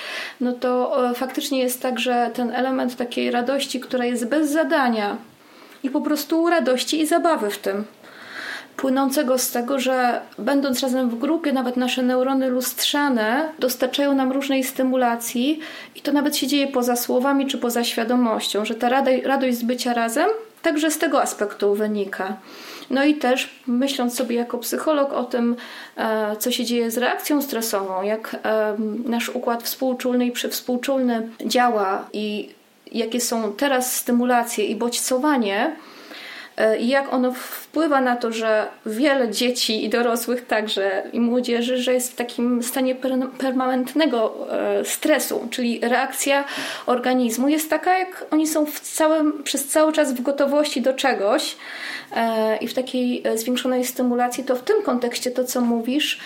no 0.41 0.53
to 0.53 1.11
e, 1.11 1.15
faktycznie 1.15 1.59
jest 1.59 1.83
tak, 1.83 1.99
że 1.99 2.31
ten 2.35 2.51
element 2.51 2.97
takiej 2.97 3.31
radości, 3.31 3.81
która 3.81 4.05
jest 4.05 4.29
bez 4.29 4.51
zadania 4.51 5.17
i 5.83 5.91
po 5.91 6.01
prostu 6.01 6.49
radości 6.49 7.01
i 7.01 7.07
zabawy 7.07 7.51
w 7.51 7.59
tym 7.59 7.85
płynącego 8.77 9.39
z 9.39 9.51
tego, 9.51 9.79
że 9.79 10.21
będąc 10.39 10.81
razem 10.81 11.11
w 11.11 11.19
grupie, 11.19 11.53
nawet 11.53 11.77
nasze 11.77 12.03
neurony 12.03 12.49
lustrzane 12.49 13.53
dostarczają 13.59 14.15
nam 14.15 14.33
różnej 14.33 14.65
stymulacji 14.65 15.61
i 15.95 16.01
to 16.01 16.13
nawet 16.13 16.37
się 16.37 16.47
dzieje 16.47 16.67
poza 16.67 16.97
słowami 16.97 17.47
czy 17.47 17.59
poza 17.59 17.85
świadomością, 17.85 18.65
że 18.65 18.75
ta 18.75 18.89
radość 19.25 19.59
z 19.59 19.63
bycia 19.63 19.95
razem 19.95 20.29
także 20.63 20.91
z 20.91 20.99
tego 20.99 21.23
aspektu 21.23 21.75
wynika. 21.75 22.37
No 22.91 23.05
i 23.05 23.15
też 23.15 23.61
myśląc 23.67 24.15
sobie 24.15 24.37
jako 24.37 24.59
psycholog 24.59 25.13
o 25.13 25.25
tym, 25.25 25.57
e, 25.97 26.37
co 26.37 26.51
się 26.51 26.65
dzieje 26.65 26.91
z 26.91 26.99
reakcją 26.99 27.43
stresową, 27.43 28.03
jak 28.03 28.37
e, 28.45 28.77
nasz 29.05 29.29
układ 29.29 29.63
współczulny 29.63 30.27
i 30.27 30.33
przywspółczulny 30.33 31.29
działa 31.45 32.09
i 32.13 32.49
jakie 32.93 33.21
są 33.21 33.53
teraz 33.53 33.97
stymulacje 33.97 34.65
i 34.65 34.77
bodźcowanie, 34.77 35.77
i 36.79 36.89
jak 36.89 37.13
ono 37.13 37.33
wpływa 37.33 38.01
na 38.01 38.17
to, 38.17 38.33
że 38.33 38.67
wiele 38.87 39.31
dzieci 39.31 39.85
i 39.85 39.89
dorosłych 39.89 40.47
także 40.47 41.03
i 41.13 41.21
młodzieży, 41.21 41.79
że 41.79 41.95
jest 41.95 42.13
w 42.13 42.15
takim 42.15 42.63
stanie 42.63 42.95
permanentnego 43.39 44.49
e, 44.51 44.85
stresu, 44.85 45.49
czyli 45.51 45.81
reakcja 45.83 46.45
organizmu 46.87 47.49
jest 47.49 47.71
taka, 47.71 47.99
jak 47.99 48.27
oni 48.31 48.47
są 48.47 48.67
w 48.67 48.81
całym, 48.81 49.43
przez 49.43 49.67
cały 49.67 49.93
czas 49.93 50.13
w 50.13 50.23
gotowości 50.23 50.83
do 50.83 50.95
czegoś 50.95 51.57
e, 52.17 52.57
i 52.57 52.69
w 52.69 52.75
takiej 52.75 53.23
zwiększonej 53.35 53.85
stymulacji, 53.85 54.45
to 54.45 54.57
w 54.57 54.63
tym 54.63 54.83
kontekście 54.83 55.31
to, 55.31 55.45
co 55.45 55.61
mówisz, 55.61 56.19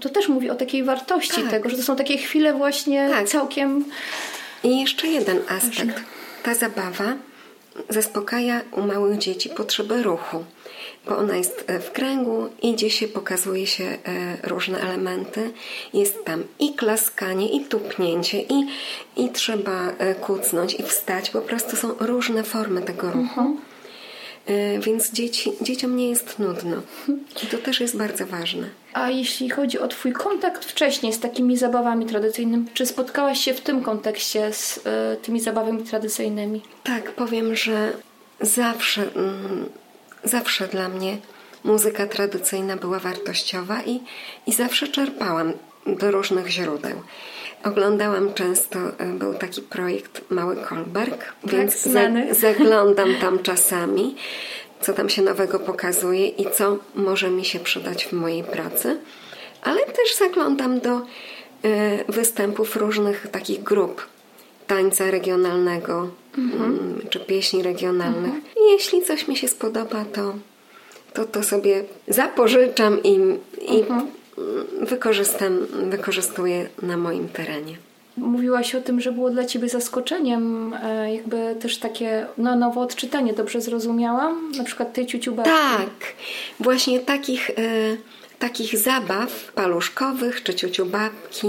to 0.00 0.08
też 0.08 0.28
mówi 0.28 0.50
o 0.50 0.54
takiej 0.54 0.84
wartości 0.84 1.40
tak. 1.42 1.50
tego, 1.50 1.68
że 1.68 1.76
to 1.76 1.82
są 1.82 1.96
takie 1.96 2.18
chwile 2.18 2.54
właśnie 2.54 3.08
tak. 3.10 3.28
całkiem. 3.28 3.84
I 4.64 4.80
jeszcze 4.80 5.06
jeden 5.06 5.38
aspekt. 5.48 6.00
Ta 6.42 6.54
zabawa 6.54 7.14
zaspokaja 7.88 8.60
u 8.72 8.82
małych 8.82 9.18
dzieci 9.18 9.48
potrzebę 9.48 10.02
ruchu, 10.02 10.44
bo 11.06 11.18
ona 11.18 11.36
jest 11.36 11.64
e, 11.66 11.80
w 11.80 11.92
kręgu, 11.92 12.48
idzie 12.62 12.90
się, 12.90 13.08
pokazuje 13.08 13.66
się 13.66 13.84
e, 13.84 13.98
różne 14.48 14.80
elementy. 14.80 15.52
Jest 15.94 16.24
tam 16.24 16.44
i 16.58 16.74
klaskanie, 16.74 17.48
i 17.48 17.64
tupnięcie, 17.64 18.40
i, 18.40 18.66
i 19.16 19.30
trzeba 19.30 19.88
e, 19.98 20.14
kucnąć, 20.14 20.74
i 20.74 20.82
wstać. 20.82 21.30
Po 21.30 21.40
prostu 21.40 21.76
są 21.76 21.94
różne 22.00 22.42
formy 22.42 22.82
tego 22.82 23.06
ruchu. 23.10 23.40
Mhm. 23.40 23.65
Więc 24.80 25.12
dzieci, 25.12 25.52
dzieciom 25.60 25.96
nie 25.96 26.08
jest 26.10 26.38
nudno. 26.38 26.76
I 27.42 27.46
to 27.46 27.58
też 27.58 27.80
jest 27.80 27.96
bardzo 27.96 28.26
ważne. 28.26 28.68
A 28.92 29.10
jeśli 29.10 29.50
chodzi 29.50 29.78
o 29.78 29.88
Twój 29.88 30.12
kontakt 30.12 30.64
wcześniej 30.64 31.12
z 31.12 31.20
takimi 31.20 31.56
zabawami 31.56 32.06
tradycyjnymi, 32.06 32.66
czy 32.74 32.86
spotkałaś 32.86 33.40
się 33.40 33.54
w 33.54 33.60
tym 33.60 33.82
kontekście 33.82 34.52
z 34.52 34.76
y, 34.76 34.82
tymi 35.22 35.40
zabawami 35.40 35.82
tradycyjnymi? 35.82 36.62
Tak, 36.84 37.12
powiem, 37.12 37.56
że 37.56 37.92
zawsze, 38.40 39.02
mm, 39.02 39.66
zawsze 40.24 40.68
dla 40.68 40.88
mnie 40.88 41.16
muzyka 41.64 42.06
tradycyjna 42.06 42.76
była 42.76 42.98
wartościowa 42.98 43.82
i, 43.82 44.00
i 44.46 44.52
zawsze 44.52 44.88
czerpałam 44.88 45.52
do 45.86 46.10
różnych 46.10 46.48
źródeł. 46.48 47.02
Oglądałam 47.66 48.34
często, 48.34 48.78
y, 48.78 49.18
był 49.18 49.34
taki 49.34 49.62
projekt 49.62 50.30
Mały 50.30 50.56
Kolberg, 50.56 51.18
tak, 51.18 51.52
więc 51.52 51.82
za, 51.82 52.00
zaglądam 52.46 53.14
tam 53.14 53.38
czasami 53.38 54.16
co 54.80 54.92
tam 54.92 55.08
się 55.08 55.22
nowego 55.22 55.58
pokazuje 55.58 56.28
i 56.28 56.50
co 56.50 56.78
może 56.94 57.30
mi 57.30 57.44
się 57.44 57.58
przydać 57.58 58.04
w 58.06 58.12
mojej 58.12 58.44
pracy, 58.44 58.98
ale 59.62 59.80
też 59.80 60.16
zaglądam 60.18 60.80
do 60.80 60.96
y, 60.98 61.02
występów 62.08 62.76
różnych 62.76 63.26
takich 63.26 63.62
grup 63.62 64.06
tańca 64.66 65.10
regionalnego 65.10 66.08
mhm. 66.38 67.00
czy 67.10 67.20
pieśni 67.20 67.62
regionalnych. 67.62 68.34
Mhm. 68.34 68.42
Jeśli 68.70 69.02
coś 69.02 69.28
mi 69.28 69.36
się 69.36 69.48
spodoba, 69.48 70.04
to, 70.04 70.34
to, 71.12 71.24
to 71.24 71.42
sobie 71.42 71.84
zapożyczam 72.08 73.02
i, 73.02 73.38
i 73.68 73.80
mhm. 73.80 74.06
Wykorzystam, 74.80 75.66
wykorzystuję 75.90 76.68
na 76.82 76.96
moim 76.96 77.28
terenie. 77.28 77.76
Mówiłaś 78.16 78.74
o 78.74 78.80
tym, 78.80 79.00
że 79.00 79.12
było 79.12 79.30
dla 79.30 79.44
Ciebie 79.44 79.68
zaskoczeniem 79.68 80.74
e, 80.82 81.14
jakby 81.14 81.56
też 81.60 81.78
takie 81.78 82.26
no, 82.38 82.56
nowe 82.56 82.80
odczytanie, 82.80 83.32
dobrze 83.32 83.60
zrozumiałam? 83.60 84.52
Na 84.58 84.64
przykład 84.64 84.92
tej 84.92 85.06
ciuciubabki. 85.06 85.50
Tak, 85.50 86.14
właśnie 86.60 87.00
takich, 87.00 87.50
e, 87.50 87.54
takich 88.38 88.78
zabaw 88.78 89.52
paluszkowych 89.52 90.42
czy 90.42 90.54
ciuciubabki 90.54 91.48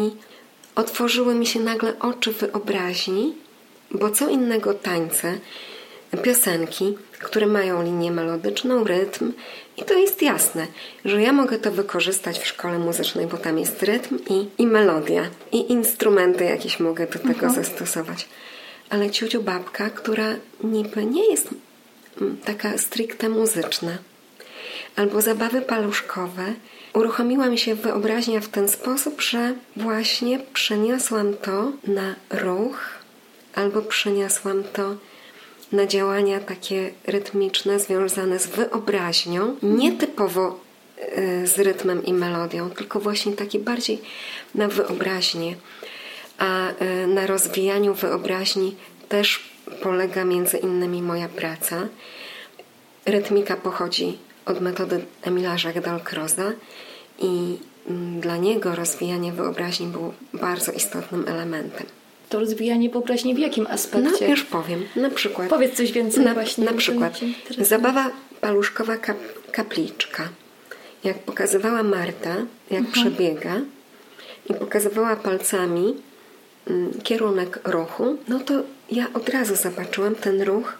otworzyły 0.75 1.35
mi 1.35 1.45
się 1.45 1.59
nagle 1.59 1.99
oczy 1.99 2.31
wyobraźni, 2.31 3.35
bo 3.91 4.09
co 4.09 4.29
innego 4.29 4.73
tańce, 4.73 5.37
piosenki, 6.23 6.97
które 7.19 7.47
mają 7.47 7.83
linię 7.83 8.11
melodyczną, 8.11 8.83
rytm 8.83 9.33
i 9.77 9.83
to 9.83 9.93
jest 9.93 10.21
jasne, 10.21 10.67
że 11.05 11.21
ja 11.21 11.33
mogę 11.33 11.59
to 11.59 11.71
wykorzystać 11.71 12.39
w 12.39 12.47
szkole 12.47 12.79
muzycznej, 12.79 13.27
bo 13.27 13.37
tam 13.37 13.59
jest 13.59 13.83
rytm 13.83 14.19
i, 14.29 14.47
i 14.57 14.67
melodia 14.67 15.23
i 15.51 15.71
instrumenty 15.71 16.43
jakieś 16.43 16.79
mogę 16.79 17.07
do 17.07 17.19
tego 17.19 17.45
mhm. 17.45 17.53
zastosować. 17.53 18.27
Ale 18.89 19.09
ciuciu 19.09 19.43
babka, 19.43 19.89
która 19.89 20.35
niby 20.63 21.05
nie 21.05 21.31
jest 21.31 21.49
mm, 22.21 22.37
taka 22.45 22.77
stricte 22.77 23.29
muzyczna, 23.29 23.97
albo 24.95 25.21
zabawy 25.21 25.61
paluszkowe, 25.61 26.53
uruchomiła 26.93 27.49
mi 27.49 27.57
się 27.57 27.75
wyobraźnia 27.75 28.39
w 28.39 28.47
ten 28.47 28.69
sposób, 28.69 29.21
że 29.21 29.53
właśnie 29.75 30.39
przeniosłam 30.53 31.33
to 31.33 31.71
na 31.87 32.15
ruch, 32.29 32.79
albo 33.55 33.81
przeniosłam 33.81 34.63
to 34.63 34.95
na 35.71 35.85
działania 35.87 36.39
takie 36.39 36.91
rytmiczne, 37.07 37.79
związane 37.79 38.39
z 38.39 38.47
wyobraźnią, 38.47 39.55
nie 39.63 39.91
typowo 39.91 40.59
e, 40.99 41.47
z 41.47 41.59
rytmem 41.59 42.05
i 42.05 42.13
melodią, 42.13 42.69
tylko 42.69 42.99
właśnie 42.99 43.33
takie 43.33 43.59
bardziej 43.59 44.01
na 44.55 44.67
wyobraźnię. 44.67 45.55
A 46.37 46.69
e, 46.69 47.07
na 47.07 47.27
rozwijaniu 47.27 47.93
wyobraźni 47.93 48.75
też 49.09 49.49
polega 49.83 50.25
między 50.25 50.57
innymi 50.57 51.01
moja 51.01 51.29
praca. 51.29 51.87
Rytmika 53.05 53.55
pochodzi 53.55 54.17
od 54.45 54.61
metody 54.61 55.05
Emila 55.21 55.49
Jacques 55.63 55.83
Dalcroza 55.83 56.51
i 57.19 57.57
mm, 57.89 58.19
dla 58.19 58.37
niego 58.37 58.75
rozwijanie 58.75 59.31
wyobraźni 59.31 59.87
było 59.87 60.13
bardzo 60.33 60.71
istotnym 60.71 61.27
elementem 61.27 61.96
to 62.29 62.39
rozwijanie 62.39 62.89
wyobraźni 62.89 63.35
w 63.35 63.39
jakim 63.39 63.67
aspekcie? 63.67 64.25
No 64.25 64.27
już 64.27 64.43
powiem. 64.43 64.85
Na 64.95 65.09
przykład. 65.09 65.49
Powiedz 65.49 65.77
coś 65.77 65.91
więcej 65.91 66.23
na, 66.23 66.33
właśnie. 66.33 66.65
Na 66.65 66.73
przykład 66.73 67.19
zabawa 67.59 68.11
paluszkowa 68.41 68.97
kap, 68.97 69.17
kapliczka. 69.51 70.29
Jak 71.03 71.19
pokazywała 71.19 71.83
Marta, 71.83 72.35
jak 72.71 72.85
mhm. 72.85 72.91
przebiega 72.91 73.61
i 74.49 74.53
pokazywała 74.53 75.15
palcami 75.15 75.95
mm, 76.67 77.01
kierunek 77.03 77.59
ruchu, 77.63 78.17
no 78.27 78.39
to 78.39 78.53
ja 78.91 79.07
od 79.13 79.29
razu 79.29 79.55
zobaczyłam 79.55 80.15
ten 80.15 80.41
ruch 80.41 80.77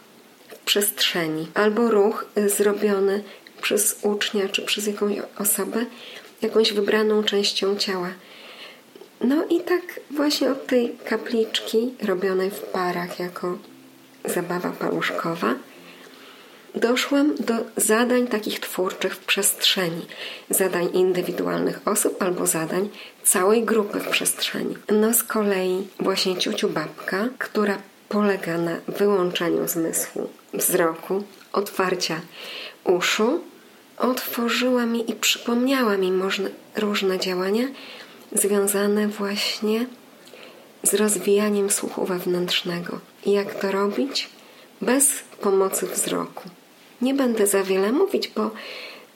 w 0.48 0.58
przestrzeni. 0.58 1.46
Albo 1.54 1.90
ruch 1.90 2.26
y, 2.38 2.48
zrobiony 2.48 3.22
przez 3.62 3.98
ucznia 4.02 4.48
czy 4.48 4.62
przez 4.62 4.86
jakąś 4.86 5.16
osobę 5.38 5.86
jakąś 6.42 6.72
wybraną 6.72 7.24
częścią 7.24 7.76
ciała. 7.76 8.10
No 9.20 9.44
i 9.50 9.60
tak 9.60 10.00
właśnie 10.10 10.50
od 10.50 10.66
tej 10.66 10.96
kapliczki 11.04 11.94
robionej 12.02 12.50
w 12.50 12.60
parach 12.60 13.18
jako 13.18 13.58
zabawa 14.24 14.70
pałuszkowa 14.70 15.54
doszłam 16.74 17.34
do 17.34 17.54
zadań 17.76 18.26
takich 18.26 18.60
twórczych 18.60 19.14
w 19.14 19.24
przestrzeni. 19.24 20.06
Zadań 20.50 20.88
indywidualnych 20.92 21.80
osób 21.84 22.22
albo 22.22 22.46
zadań 22.46 22.88
całej 23.22 23.64
grupy 23.64 24.00
w 24.00 24.08
przestrzeni. 24.08 24.76
No 24.88 25.14
z 25.14 25.22
kolei 25.22 25.86
właśnie 26.00 26.36
ciuciu 26.36 26.68
babka, 26.68 27.28
która 27.38 27.78
polega 28.08 28.58
na 28.58 28.76
wyłączeniu 28.88 29.68
zmysłu 29.68 30.28
wzroku, 30.54 31.24
otwarcia 31.52 32.20
uszu 32.84 33.40
otworzyła 33.98 34.86
mi 34.86 35.10
i 35.10 35.14
przypomniała 35.14 35.96
mi 35.96 36.12
różne 36.76 37.18
działania 37.18 37.64
związane 38.32 39.08
właśnie 39.08 39.86
z 40.82 40.94
rozwijaniem 40.94 41.70
słuchu 41.70 42.04
wewnętrznego. 42.04 42.98
I 43.26 43.32
jak 43.32 43.54
to 43.54 43.72
robić? 43.72 44.28
Bez 44.80 45.10
pomocy 45.40 45.86
wzroku. 45.86 46.48
Nie 47.02 47.14
będę 47.14 47.46
za 47.46 47.62
wiele 47.62 47.92
mówić, 47.92 48.28
bo 48.28 48.50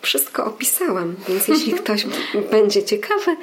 wszystko 0.03 0.44
opisałam, 0.44 1.16
więc 1.29 1.48
jeśli 1.48 1.72
ktoś 1.81 2.07
będzie 2.51 2.83
ciekawy, 2.83 3.37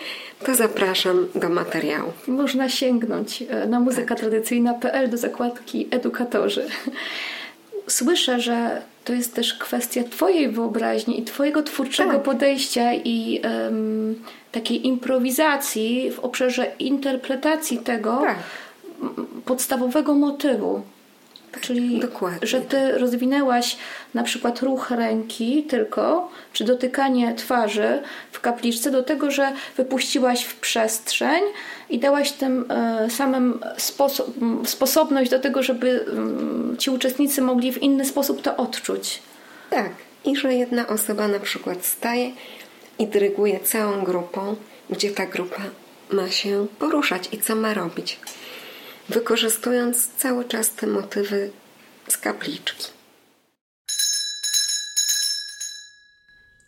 to 0.46 0.56
zapraszam 0.56 1.28
do 1.36 1.50
materiału. 1.50 2.14
Można 2.28 2.70
sięgnąć 2.70 3.42
e, 3.42 3.68
na 3.68 3.80
muzykatradycyjna.pl 3.80 5.10
do 5.10 5.18
zakładki 5.18 5.88
edukatorzy. 5.92 6.68
Słyszę, 7.88 8.40
że 8.40 8.82
to 9.10 9.14
jest 9.14 9.36
też 9.36 9.54
kwestia 9.54 10.04
Twojej 10.04 10.50
wyobraźni 10.50 11.20
i 11.20 11.24
Twojego 11.24 11.64
twórczego 11.64 12.12
Tak. 12.12 12.24
podejścia 12.24 12.94
i 12.94 13.40
em, 13.44 14.16
takiej 14.52 14.88
improwizacji 14.88 16.12
w 16.12 16.20
obszarze 16.20 16.72
interpretacji 16.80 17.78
tego 17.78 18.22
Tak. 18.22 18.38
podstawowego 19.46 20.14
motywu. 20.14 20.82
Czyli, 21.62 22.00
dokładnie. 22.00 22.48
że 22.48 22.62
ty 22.62 22.92
rozwinęłaś 22.92 23.78
na 24.14 24.24
przykład 24.24 24.62
ruch 24.62 24.92
ręki 24.92 25.64
tylko, 25.64 26.32
czy 26.54 26.64
dotykanie 26.64 27.36
twarzy 27.36 28.02
w 28.32 28.40
kapliczce 28.40 28.92
do 28.92 29.04
tego, 29.04 29.32
że 29.32 29.52
wypuściłaś 29.78 30.44
w 30.44 30.56
przestrzeń 30.56 31.44
i 31.90 32.00
dałaś 32.00 32.32
tym 32.32 32.66
e, 32.70 33.10
samym 33.10 33.60
sposo- 33.78 34.24
m, 34.42 34.64
sposobność 34.66 35.32
do 35.32 35.40
tego, 35.40 35.64
żeby 35.64 36.06
mm, 36.12 36.76
ci 36.78 36.90
uczestnicy 36.90 37.42
mogli 37.42 37.74
w 37.74 37.82
inny 37.84 38.06
sposób 38.06 38.42
to 38.42 38.58
odczuć. 38.58 39.22
Tak. 39.70 39.90
I 40.26 40.36
że 40.36 40.54
jedna 40.54 40.88
osoba 40.88 41.28
na 41.28 41.40
przykład 41.40 41.86
staje 41.86 42.32
i 43.00 43.08
dyryguje 43.08 43.60
całą 43.60 44.04
grupą, 44.04 44.56
gdzie 44.90 45.12
ta 45.12 45.26
grupa 45.26 45.62
ma 46.12 46.30
się 46.30 46.68
poruszać 46.80 47.30
i 47.32 47.38
co 47.38 47.56
ma 47.56 47.74
robić. 47.74 48.20
Wykorzystując 49.10 50.08
cały 50.18 50.46
czas 50.46 50.72
te 50.72 50.88
motywy 50.88 51.52
z 52.08 52.18
kapliczki. 52.18 52.88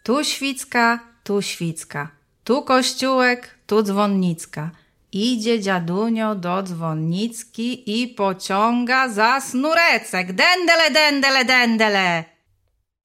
Tu 0.03 0.23
świcka, 0.23 0.99
tu 1.23 1.41
świcka, 1.41 2.11
tu 2.43 2.61
kościółek, 2.61 3.49
tu 3.67 3.83
dzwonnicka. 3.83 4.71
Idzie 5.13 5.59
dziadunio 5.59 6.35
do 6.35 6.63
dzwonnicki 6.63 8.01
i 8.01 8.07
pociąga 8.07 9.09
za 9.09 9.41
snurecek. 9.41 10.27
Dendele, 10.33 10.91
dendele, 10.91 11.45
dendele. 11.45 12.23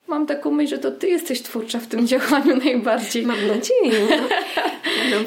Mam 0.09 0.27
taką 0.27 0.51
myśl, 0.51 0.71
że 0.71 0.79
to 0.79 0.91
ty 0.91 1.09
jesteś 1.09 1.43
twórcza 1.43 1.79
w 1.79 1.87
tym 1.87 2.07
działaniu 2.07 2.57
najbardziej. 2.57 3.27
Mam 3.27 3.47
nadzieję. 3.47 4.09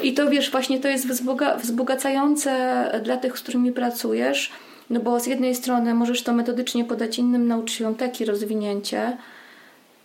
I 0.02 0.14
to 0.14 0.30
wiesz, 0.30 0.50
właśnie 0.50 0.80
to 0.80 0.88
jest 0.88 1.08
wzboga- 1.08 1.58
wzbogacające 1.58 2.84
dla 3.04 3.16
tych, 3.16 3.38
z 3.38 3.42
którymi 3.42 3.72
pracujesz, 3.72 4.50
no 4.90 5.00
bo 5.00 5.20
z 5.20 5.26
jednej 5.26 5.54
strony 5.54 5.94
możesz 5.94 6.22
to 6.22 6.32
metodycznie 6.32 6.84
podać 6.84 7.18
innym 7.18 7.48
nauczycielom, 7.48 7.94
takie 7.94 8.24
rozwinięcie. 8.24 9.16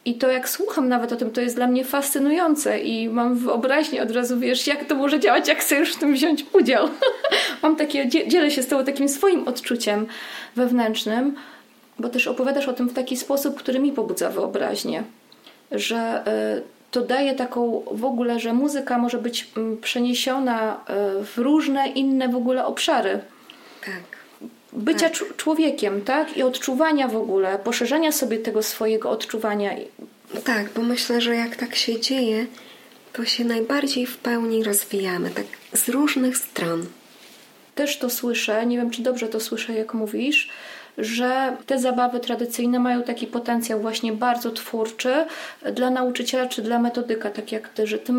I 0.06 0.16
to 0.16 0.32
jak 0.32 0.50
słucham 0.50 0.90
nawet 0.90 1.12
o 1.12 1.16
tym, 1.16 1.32
to 1.32 1.42
jest 1.42 1.56
dla 1.56 1.68
mnie 1.68 1.86
fascynujące 1.86 2.80
i 2.80 3.10
mam 3.10 3.36
wyobraźnię 3.36 4.04
od 4.04 4.12
razu, 4.12 4.40
wiesz, 4.40 4.68
jak 4.68 4.86
to 4.86 4.96
może 4.96 5.20
działać, 5.20 5.48
jak 5.48 5.60
chcesz 5.60 5.94
w 5.94 6.00
tym 6.00 6.14
wziąć 6.14 6.46
udział. 6.54 6.90
mam 7.64 7.76
takie, 7.76 8.08
dzie- 8.08 8.28
dzielę 8.28 8.52
się 8.52 8.64
z 8.64 8.68
tobą 8.68 8.86
takim 8.86 9.10
swoim 9.10 9.48
odczuciem 9.48 10.06
wewnętrznym, 10.56 11.36
bo 12.00 12.10
też 12.10 12.28
opowiadasz 12.28 12.68
o 12.68 12.74
tym 12.74 12.90
w 12.90 12.94
taki 12.94 13.18
sposób, 13.18 13.56
który 13.56 13.80
mi 13.80 13.92
pobudza 13.92 14.30
wyobraźnię, 14.30 15.04
że 15.72 16.24
y, 16.58 16.75
to 16.96 17.02
daje 17.02 17.34
taką 17.34 17.84
w 17.92 18.06
ogóle, 18.06 18.40
że 18.40 18.54
muzyka 18.54 18.98
może 18.98 19.18
być 19.18 19.48
mm, 19.58 19.78
przeniesiona 19.78 20.74
y, 21.22 21.26
w 21.26 21.38
różne 21.38 21.88
inne 21.88 22.30
w 22.30 22.36
ogóle 22.36 22.66
obszary 22.66 23.20
Tak. 23.86 24.04
bycia 24.74 25.10
czu- 25.10 25.36
człowiekiem, 25.38 26.02
tak? 26.02 26.38
I 26.38 26.44
odczuwania 26.44 27.08
w 27.08 27.16
ogóle, 27.16 27.60
poszerzania 27.60 28.12
sobie 28.12 28.38
tego 28.38 28.64
swojego 28.64 29.10
odczuwania. 29.10 29.72
Tak, 30.44 30.70
bo 30.76 30.82
myślę, 30.82 31.22
że 31.22 31.36
jak 31.36 31.56
tak 31.56 31.76
się 31.76 32.00
dzieje, 32.00 32.46
to 33.14 33.26
się 33.26 33.46
najbardziej 33.46 34.06
w 34.06 34.18
pełni 34.18 34.64
rozwijamy, 34.64 35.30
tak 35.30 35.46
z 35.74 35.90
różnych 35.90 36.38
stron. 36.38 36.86
Też 37.76 37.98
to 37.98 38.10
słyszę, 38.10 38.66
nie 38.66 38.78
wiem 38.78 38.90
czy 38.90 39.02
dobrze 39.02 39.28
to 39.28 39.40
słyszę, 39.40 39.74
jak 39.74 39.94
mówisz, 39.94 40.50
że 40.98 41.58
te 41.66 41.80
zabawy 41.80 42.20
tradycyjne 42.20 42.80
mają 42.80 43.04
taki 43.04 43.28
potencjał 43.28 43.80
właśnie 43.80 44.14
bardzo 44.14 44.52
twórczy 44.52 45.26
dla 45.74 45.90
nauczyciela 45.90 46.46
czy 46.46 46.62
dla 46.62 46.80
metodyka, 46.80 47.30
tak 47.30 47.52
jak 47.52 47.70
ty, 47.70 47.88
że 47.88 48.00
ty 48.00 48.14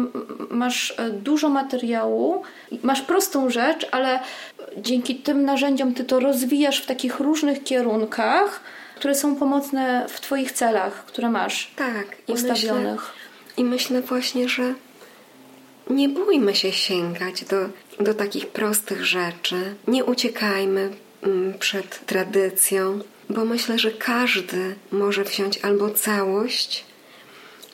masz 0.50 0.94
e, 0.98 1.10
dużo 1.10 1.48
materiału, 1.48 2.42
masz 2.82 3.02
prostą 3.02 3.50
rzecz, 3.50 3.86
ale 3.90 4.20
dzięki 4.76 5.14
tym 5.14 5.44
narzędziom 5.44 5.94
ty 5.94 6.04
to 6.04 6.20
rozwijasz 6.20 6.80
w 6.82 6.86
takich 6.86 7.20
różnych 7.20 7.64
kierunkach, 7.64 8.60
które 8.96 9.14
są 9.14 9.36
pomocne 9.36 10.06
w 10.08 10.20
twoich 10.20 10.52
celach, 10.52 11.04
które 11.04 11.30
masz 11.30 11.70
Tak. 11.76 12.06
I 12.28 12.32
ustawionych. 12.32 13.00
Myślę, 13.00 13.54
I 13.56 13.64
myślę 13.64 14.02
właśnie, 14.02 14.48
że 14.48 14.74
nie 15.90 16.08
bójmy 16.08 16.54
się 16.54 16.72
sięgać 16.72 17.44
do, 17.44 17.56
do 18.00 18.14
takich 18.14 18.48
prostych 18.48 19.04
rzeczy. 19.04 19.74
Nie 19.88 20.04
uciekajmy 20.04 20.90
przed 21.58 22.06
tradycją, 22.06 23.00
bo 23.30 23.44
myślę, 23.44 23.78
że 23.78 23.90
każdy 23.90 24.74
może 24.90 25.24
wziąć 25.24 25.58
albo 25.58 25.90
całość, 25.90 26.84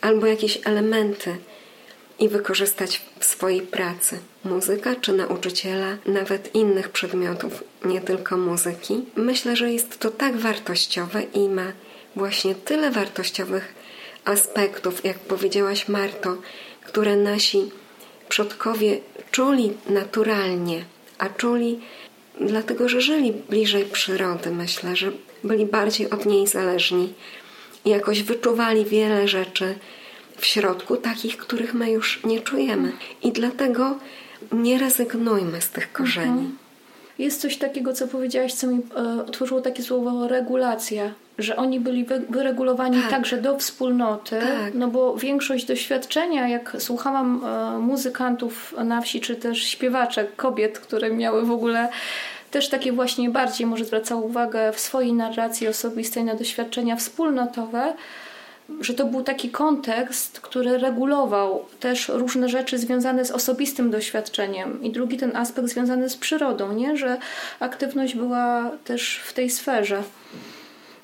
albo 0.00 0.26
jakieś 0.26 0.58
elementy 0.64 1.36
i 2.18 2.28
wykorzystać 2.28 3.02
w 3.18 3.24
swojej 3.24 3.62
pracy. 3.62 4.18
Muzyka 4.44 4.94
czy 4.94 5.12
nauczyciela, 5.12 5.96
nawet 6.06 6.54
innych 6.54 6.88
przedmiotów, 6.88 7.64
nie 7.84 8.00
tylko 8.00 8.36
muzyki. 8.36 9.04
Myślę, 9.16 9.56
że 9.56 9.72
jest 9.72 9.98
to 9.98 10.10
tak 10.10 10.36
wartościowe 10.36 11.22
i 11.22 11.48
ma 11.48 11.72
właśnie 12.16 12.54
tyle 12.54 12.90
wartościowych 12.90 13.74
aspektów, 14.24 15.04
jak 15.04 15.18
powiedziałaś 15.18 15.88
Marto, 15.88 16.36
które 16.84 17.16
nasi 17.16 17.70
przodkowie 18.28 19.00
czuli 19.30 19.72
naturalnie, 19.88 20.84
a 21.18 21.28
czuli 21.28 21.80
dlatego, 22.40 22.88
że 22.88 23.00
żyli 23.00 23.32
bliżej 23.32 23.84
przyrody, 23.84 24.50
myślę, 24.50 24.96
że 24.96 25.12
byli 25.44 25.66
bardziej 25.66 26.10
od 26.10 26.26
niej 26.26 26.46
zależni 26.46 27.12
i 27.84 27.90
jakoś 27.90 28.22
wyczuwali 28.22 28.84
wiele 28.84 29.28
rzeczy 29.28 29.74
w 30.36 30.46
środku, 30.46 30.96
takich, 30.96 31.36
których 31.36 31.74
my 31.74 31.90
już 31.90 32.24
nie 32.24 32.40
czujemy. 32.40 32.92
I 33.22 33.32
dlatego 33.32 33.98
nie 34.52 34.78
rezygnujmy 34.78 35.60
z 35.60 35.70
tych 35.70 35.92
korzeni. 35.92 36.50
Jest 37.18 37.40
coś 37.40 37.56
takiego, 37.56 37.92
co 37.92 38.08
powiedziałaś, 38.08 38.54
co 38.54 38.66
mi 38.66 38.80
e, 38.96 39.24
otworzyło 39.26 39.60
takie 39.60 39.82
słowo 39.82 40.28
regulacja, 40.28 41.14
że 41.38 41.56
oni 41.56 41.80
byli 41.80 42.04
wy, 42.04 42.22
wyregulowani 42.30 43.00
Tak. 43.00 43.10
także 43.10 43.36
do 43.36 43.58
wspólnoty, 43.58 44.40
Tak. 44.40 44.74
no 44.74 44.88
bo 44.88 45.16
większość 45.16 45.64
doświadczenia, 45.64 46.48
jak 46.48 46.76
słuchałam 46.78 47.44
e, 47.44 47.78
muzykantów 47.78 48.74
na 48.84 49.00
wsi, 49.00 49.20
czy 49.20 49.36
też 49.36 49.62
śpiewaczek, 49.62 50.36
kobiet, 50.36 50.78
które 50.78 51.10
miały 51.10 51.46
w 51.46 51.50
ogóle 51.50 51.88
też 52.50 52.68
takie 52.68 52.92
właśnie 52.92 53.30
bardziej 53.30 53.66
może 53.66 53.84
zwracały 53.84 54.22
uwagę 54.22 54.72
w 54.72 54.80
swojej 54.80 55.12
narracji 55.12 55.68
osobistej 55.68 56.24
na 56.24 56.34
doświadczenia 56.34 56.96
wspólnotowe, 56.96 57.94
że 58.80 58.94
to 58.94 59.04
był 59.04 59.22
taki 59.22 59.50
kontekst, 59.50 60.40
który 60.40 60.78
regulował 60.78 61.64
też 61.80 62.08
różne 62.08 62.48
rzeczy 62.48 62.78
związane 62.78 63.24
z 63.24 63.30
osobistym 63.30 63.90
doświadczeniem 63.90 64.82
i 64.82 64.90
drugi 64.90 65.16
ten 65.16 65.36
aspekt 65.36 65.68
związany 65.68 66.08
z 66.08 66.16
przyrodą, 66.16 66.72
nie? 66.72 66.96
że 66.96 67.16
aktywność 67.60 68.14
była 68.14 68.70
też 68.84 69.20
w 69.24 69.32
tej 69.32 69.50
sferze. 69.50 70.02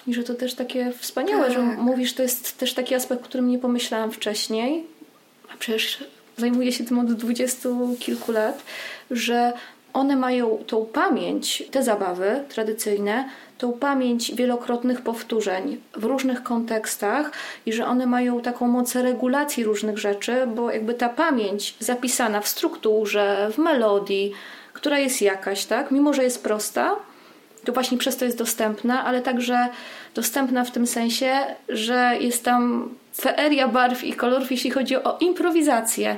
I 0.09 0.15
że 0.15 0.23
to 0.23 0.35
też 0.35 0.55
takie 0.55 0.93
wspaniałe, 0.99 1.51
że 1.51 1.57
Tak. 1.57 1.79
mówisz, 1.79 2.15
to 2.15 2.23
jest 2.23 2.59
też 2.59 2.75
taki 2.75 2.95
aspekt, 2.95 3.23
o 3.23 3.25
którym 3.25 3.49
nie 3.49 3.59
pomyślałam 3.59 4.11
wcześniej, 4.11 4.85
a 5.55 5.57
przecież 5.59 6.05
zajmuję 6.37 6.73
się 6.73 6.85
tym 6.85 6.99
od 6.99 7.13
dwudziestu 7.13 7.97
kilku 8.01 8.33
lat, 8.33 8.63
że 9.11 9.53
one 9.93 10.17
mają 10.17 10.59
tą 10.67 10.87
pamięć, 10.87 11.63
te 11.71 11.83
zabawy 11.83 12.45
tradycyjne, 12.49 13.29
tą 13.59 13.73
pamięć 13.73 14.35
wielokrotnych 14.35 15.01
powtórzeń 15.03 15.81
w 15.97 16.05
różnych 16.05 16.43
kontekstach 16.43 17.33
i 17.67 17.73
że 17.73 17.87
one 17.87 18.07
mają 18.07 18.41
taką 18.41 18.69
moc 18.69 18.95
regulacji 18.95 19.65
różnych 19.65 19.99
rzeczy, 19.99 20.47
bo 20.47 20.71
jakby 20.71 20.95
ta 20.95 21.09
pamięć 21.09 21.75
zapisana 21.81 22.41
w 22.41 22.49
strukturze, 22.49 23.51
w 23.53 23.59
melodii, 23.59 24.33
która 24.73 24.99
jest 24.99 25.23
jakaś, 25.23 25.65
tak, 25.67 25.91
mimo 25.91 26.13
że 26.13 26.25
jest 26.25 26.43
prosta, 26.43 26.97
to 27.65 27.73
właśnie 27.73 27.99
przez 27.99 28.17
to 28.17 28.25
jest 28.25 28.39
dostępna, 28.39 29.05
ale 29.05 29.23
także 29.23 29.69
dostępna 30.15 30.65
w 30.65 30.71
tym 30.71 30.87
sensie, 30.87 31.33
że 31.69 32.17
jest 32.21 32.45
tam 32.45 32.89
feeria 33.21 33.69
barw 33.69 34.05
i 34.05 34.13
kolorów, 34.13 34.51
jeśli 34.51 34.71
chodzi 34.71 34.97
o 34.97 35.19
improwizację. 35.21 36.17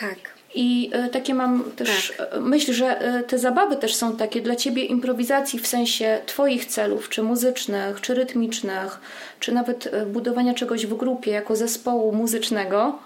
Tak. 0.00 0.36
I 0.54 0.90
e, 0.92 1.08
takie 1.08 1.34
mam 1.34 1.64
też 1.76 2.12
Tak. 2.16 2.28
e, 2.32 2.40
myśl, 2.40 2.72
że 2.72 3.00
e, 3.00 3.22
te 3.22 3.38
zabawy 3.38 3.76
też 3.76 3.94
są 3.94 4.16
takie 4.16 4.40
dla 4.40 4.56
ciebie 4.56 4.84
improwizacji 4.84 5.58
w 5.58 5.66
sensie 5.66 6.18
twoich 6.26 6.66
celów, 6.66 7.08
czy 7.08 7.22
muzycznych, 7.22 8.00
czy 8.00 8.14
rytmicznych, 8.14 9.00
czy 9.40 9.52
nawet 9.52 9.90
budowania 10.06 10.54
czegoś 10.54 10.86
w 10.86 10.94
grupie 10.94 11.30
jako 11.30 11.56
zespołu 11.56 12.12
muzycznego, 12.12 12.98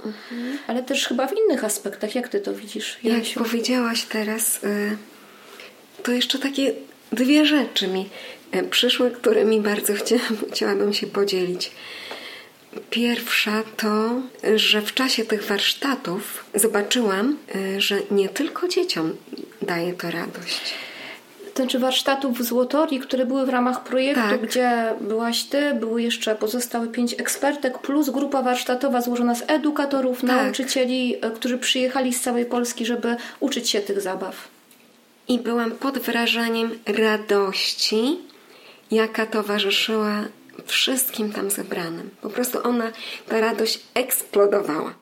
ale 0.66 0.82
też 0.82 1.06
chyba 1.08 1.26
w 1.26 1.32
innych 1.32 1.64
aspektach. 1.64 2.14
Jak 2.14 2.28
ty 2.28 2.40
to 2.40 2.54
widzisz? 2.54 2.98
Jak 3.02 3.18
Jasiu? 3.18 3.44
powiedziałaś 3.44 4.02
teraz, 4.02 4.60
to 6.02 6.12
jeszcze 6.12 6.38
takie 6.38 6.72
dwie 7.12 7.46
rzeczy 7.46 7.88
mi 7.88 8.08
y, 8.54 8.62
przyszły, 8.62 9.10
którymi 9.10 9.60
bardzo 9.60 9.94
chciałam, 9.94 10.36
chciałabym 10.52 10.92
się 10.92 11.06
podzielić. 11.06 11.70
Pierwsza 12.90 13.62
to, 13.76 14.22
że 14.54 14.82
w 14.82 14.94
czasie 14.94 15.24
tych 15.24 15.44
warsztatów 15.44 16.44
zobaczyłam, 16.54 17.36
y, 17.54 17.80
że 17.80 17.98
nie 18.10 18.28
tylko 18.28 18.68
dzieciom 18.68 19.16
daje 19.62 19.92
to 19.92 20.10
radość. 20.10 20.74
Znaczy 21.56 21.78
warsztatów 21.78 22.38
w 22.38 22.42
Złotorii, 22.42 23.00
które 23.00 23.26
były 23.26 23.46
w 23.46 23.48
ramach 23.48 23.84
projektu, 23.84 24.22
Tak. 24.30 24.40
gdzie 24.40 24.70
byłaś 25.00 25.42
ty, 25.44 25.74
były 25.74 26.02
jeszcze 26.02 26.34
pozostałe 26.34 26.88
pięć 26.88 27.12
ekspertek, 27.12 27.78
plus 27.78 28.10
grupa 28.10 28.42
warsztatowa 28.42 29.00
złożona 29.00 29.34
z 29.34 29.42
edukatorów, 29.46 30.20
Tak. 30.20 30.30
nauczycieli, 30.30 31.16
e, 31.20 31.30
którzy 31.30 31.58
przyjechali 31.58 32.14
z 32.14 32.20
całej 32.20 32.44
Polski, 32.44 32.86
żeby 32.86 33.16
uczyć 33.40 33.70
się 33.70 33.80
tych 33.80 34.00
zabaw. 34.00 34.48
I 35.30 35.38
byłam 35.38 35.70
pod 35.70 35.98
wrażeniem 35.98 36.78
radości, 36.86 38.18
jaka 38.90 39.26
towarzyszyła 39.26 40.24
wszystkim 40.66 41.32
tam 41.32 41.50
zebranym. 41.50 42.10
Po 42.22 42.30
prostu 42.30 42.58
ona, 42.68 42.92
ta 43.28 43.40
radość 43.40 43.80
eksplodowała. 43.94 44.94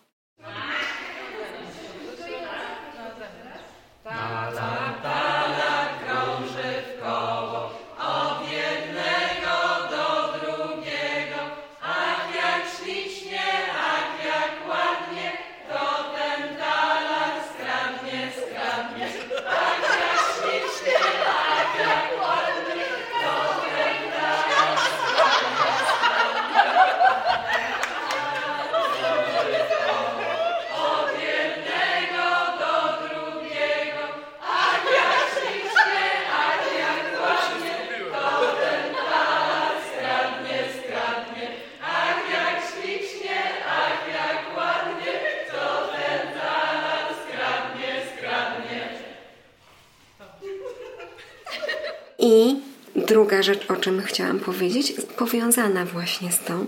Druga 53.09 53.42
rzecz, 53.42 53.71
o 53.71 53.77
czym 53.77 54.03
chciałam 54.03 54.38
powiedzieć, 54.38 54.92
powiązana 55.16 55.85
właśnie 55.85 56.33
z 56.33 56.38
tą, 56.38 56.66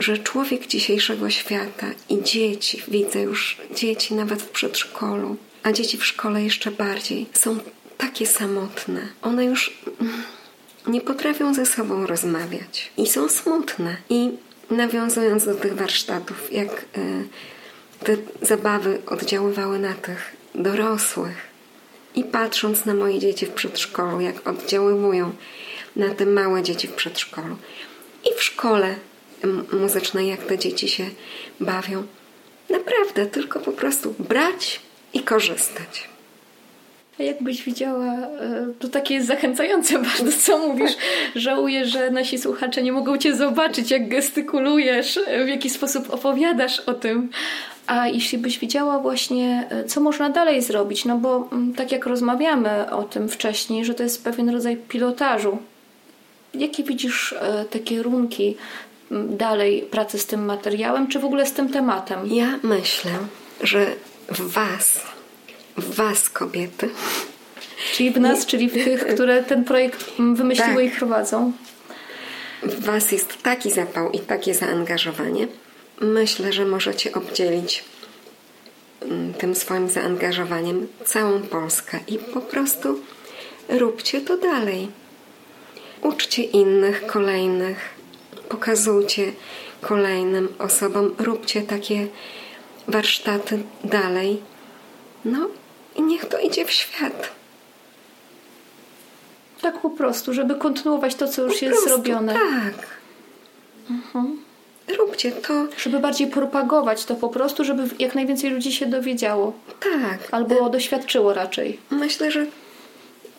że 0.00 0.18
człowiek 0.18 0.66
dzisiejszego 0.66 1.30
świata 1.30 1.86
i 2.08 2.22
dzieci, 2.22 2.82
widzę 2.88 3.20
już 3.20 3.56
dzieci 3.74 4.14
nawet 4.14 4.42
w 4.42 4.48
przedszkolu, 4.48 5.36
a 5.62 5.72
dzieci 5.72 5.98
w 5.98 6.06
szkole 6.06 6.42
jeszcze 6.42 6.70
bardziej, 6.70 7.26
są 7.32 7.58
takie 7.98 8.26
samotne. 8.26 9.00
One 9.22 9.44
już 9.44 9.82
nie 10.86 11.00
potrafią 11.00 11.54
ze 11.54 11.66
sobą 11.66 12.06
rozmawiać 12.06 12.92
i 12.96 13.06
są 13.06 13.28
smutne. 13.28 13.96
I 14.10 14.30
nawiązując 14.70 15.44
do 15.44 15.54
tych 15.54 15.74
warsztatów, 15.74 16.52
jak 16.52 16.84
y, 16.98 17.28
te 18.04 18.16
zabawy 18.42 18.98
oddziaływały 19.06 19.78
na 19.78 19.94
tych 19.94 20.36
dorosłych, 20.54 21.51
i 22.14 22.24
patrząc 22.24 22.84
na 22.84 22.94
moje 22.94 23.18
dzieci 23.18 23.46
w 23.46 23.50
przedszkolu, 23.50 24.20
jak 24.20 24.48
oddziaływują 24.48 25.32
na 25.96 26.14
te 26.14 26.26
małe 26.26 26.62
dzieci 26.62 26.88
w 26.88 26.92
przedszkolu 26.92 27.56
i 28.24 28.38
w 28.38 28.42
szkole 28.42 28.94
muzycznej, 29.72 30.28
jak 30.28 30.44
te 30.44 30.58
dzieci 30.58 30.88
się 30.88 31.10
bawią, 31.60 32.06
naprawdę 32.70 33.26
tylko 33.26 33.60
po 33.60 33.72
prostu 33.72 34.14
brać 34.18 34.80
i 35.12 35.22
korzystać. 35.22 36.11
Jakbyś 37.18 37.62
widziała, 37.62 38.14
e, 38.14 38.66
to 38.78 38.88
takie 38.88 39.14
jest 39.14 39.26
zachęcające 39.26 39.98
bardzo, 40.08 40.38
co 40.38 40.58
mówisz. 40.58 40.92
Żałuję, 41.34 41.86
że 41.86 42.10
nasi 42.10 42.38
słuchacze 42.38 42.82
nie 42.82 42.92
mogą 42.92 43.18
cię 43.18 43.36
zobaczyć, 43.36 43.90
jak 43.90 44.08
gestykulujesz, 44.08 45.16
e, 45.26 45.44
w 45.44 45.48
jaki 45.48 45.70
sposób 45.70 46.14
opowiadasz 46.14 46.80
o 46.80 46.94
tym. 46.94 47.30
A 47.86 48.08
jeśli 48.08 48.38
byś 48.38 48.58
widziała 48.58 48.98
właśnie, 48.98 49.66
e, 49.70 49.84
co 49.84 50.00
można 50.00 50.30
dalej 50.30 50.62
zrobić, 50.62 51.04
no 51.04 51.18
bo 51.18 51.48
mm, 51.52 51.74
tak 51.74 51.92
jak 51.92 52.06
rozmawiamy 52.06 52.90
o 52.90 53.02
tym 53.02 53.28
wcześniej, 53.28 53.84
że 53.84 53.94
to 53.94 54.02
jest 54.02 54.24
pewien 54.24 54.50
rodzaj 54.50 54.76
pilotażu. 54.76 55.58
Jakie 56.54 56.82
widzisz 56.82 57.34
te 57.70 57.78
kierunki 57.78 58.56
m, 59.10 59.36
dalej 59.36 59.82
pracy 59.82 60.18
z 60.18 60.26
tym 60.26 60.44
materiałem, 60.44 61.06
czy 61.06 61.18
w 61.18 61.24
ogóle 61.24 61.46
z 61.46 61.52
tym 61.52 61.68
tematem? 61.68 62.26
Ja 62.26 62.58
myślę, 62.62 63.10
że 63.60 63.86
w 64.28 64.52
Was, 64.52 65.11
w 65.76 65.94
Was 65.94 66.28
kobiety, 66.28 66.88
Czyli 67.92 68.10
w 68.10 68.20
nas, 68.20 68.46
czyli 68.46 68.68
w 68.68 68.72
tych, 68.72 69.06
które 69.06 69.42
ten 69.42 69.64
projekt 69.64 70.04
wymyśliły 70.34 70.84
Tak. 70.84 70.94
i 70.94 70.96
prowadzą. 70.96 71.52
w 72.62 72.84
Was 72.84 73.12
jest 73.12 73.42
taki 73.42 73.70
zapał 73.70 74.10
i 74.10 74.18
takie 74.18 74.54
zaangażowanie, 74.54 75.48
myślę, 76.00 76.52
że 76.52 76.64
możecie 76.64 77.12
obdzielić 77.12 77.84
mm, 79.02 79.34
tym 79.34 79.54
swoim 79.54 79.88
zaangażowaniem 79.88 80.88
całą 81.04 81.40
Polskę 81.40 81.98
i 82.08 82.18
po 82.18 82.40
prostu 82.40 83.00
róbcie 83.68 84.20
to 84.20 84.36
dalej. 84.36 84.88
Uczcie 86.02 86.42
innych, 86.42 87.06
kolejnych, 87.06 87.94
pokazujcie 88.48 89.32
kolejnym 89.80 90.48
osobom, 90.58 91.14
róbcie 91.18 91.62
takie 91.62 92.06
warsztaty 92.88 93.62
dalej. 93.84 94.40
No 95.24 95.48
i 95.96 96.02
niech 96.02 96.24
to 96.24 96.38
idzie 96.38 96.64
w 96.64 96.70
świat. 96.70 97.30
Tak 99.60 99.80
po 99.80 99.90
prostu, 99.90 100.34
żeby 100.34 100.54
kontynuować 100.54 101.14
to, 101.14 101.28
co 101.28 101.42
już 101.42 101.58
Po 101.58 101.64
jest 101.64 101.76
prostu 101.76 101.88
zrobione. 101.88 102.34
Tak. 102.34 102.86
Róbcie 104.98 105.32
to 105.32 105.66
Żeby 105.78 105.98
bardziej 106.00 106.26
propagować 106.26 107.04
to 107.04 107.14
po 107.14 107.28
prostu, 107.28 107.64
żeby 107.64 107.82
jak 107.98 108.14
najwięcej 108.14 108.50
ludzi 108.50 108.72
się 108.72 108.86
dowiedziało. 108.86 109.52
tak. 109.80 110.18
Albo 110.30 110.70
doświadczyło 110.70 111.34
raczej. 111.34 111.78
Myślę, 111.90 112.30
że 112.30 112.46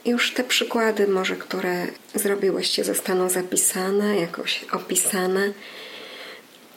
już 0.05 0.31
te 0.31 0.43
przykłady 0.43 1.07
może, 1.07 1.35
które 1.35 1.87
zrobiłyście, 2.15 2.83
zostaną 2.83 3.29
zapisane, 3.29 4.19
jakoś 4.19 4.65
opisane. 4.71 5.53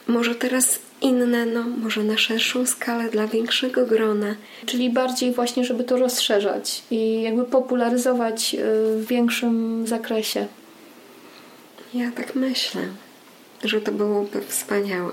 Może 0.07 0.35
teraz 0.35 0.79
inne, 1.01 1.45
no 1.45 1.63
może 1.63 2.03
na 2.03 2.17
szerszą 2.17 2.65
skalę 2.65 3.09
dla 3.09 3.27
większego 3.27 3.85
grona. 3.85 4.35
Czyli 4.65 4.89
bardziej 4.89 5.31
właśnie, 5.31 5.63
żeby 5.63 5.83
to 5.83 5.97
rozszerzać 5.97 6.83
i 6.91 7.21
jakby 7.21 7.43
popularyzować 7.43 8.55
y, 8.55 8.57
w 8.97 9.07
większym 9.07 9.87
zakresie. 9.87 10.47
Ja 11.93 12.11
tak 12.11 12.35
myślę, 12.35 12.81
że 13.63 13.81
to 13.81 13.91
byłoby 13.91 14.41
wspaniałe. 14.41 15.11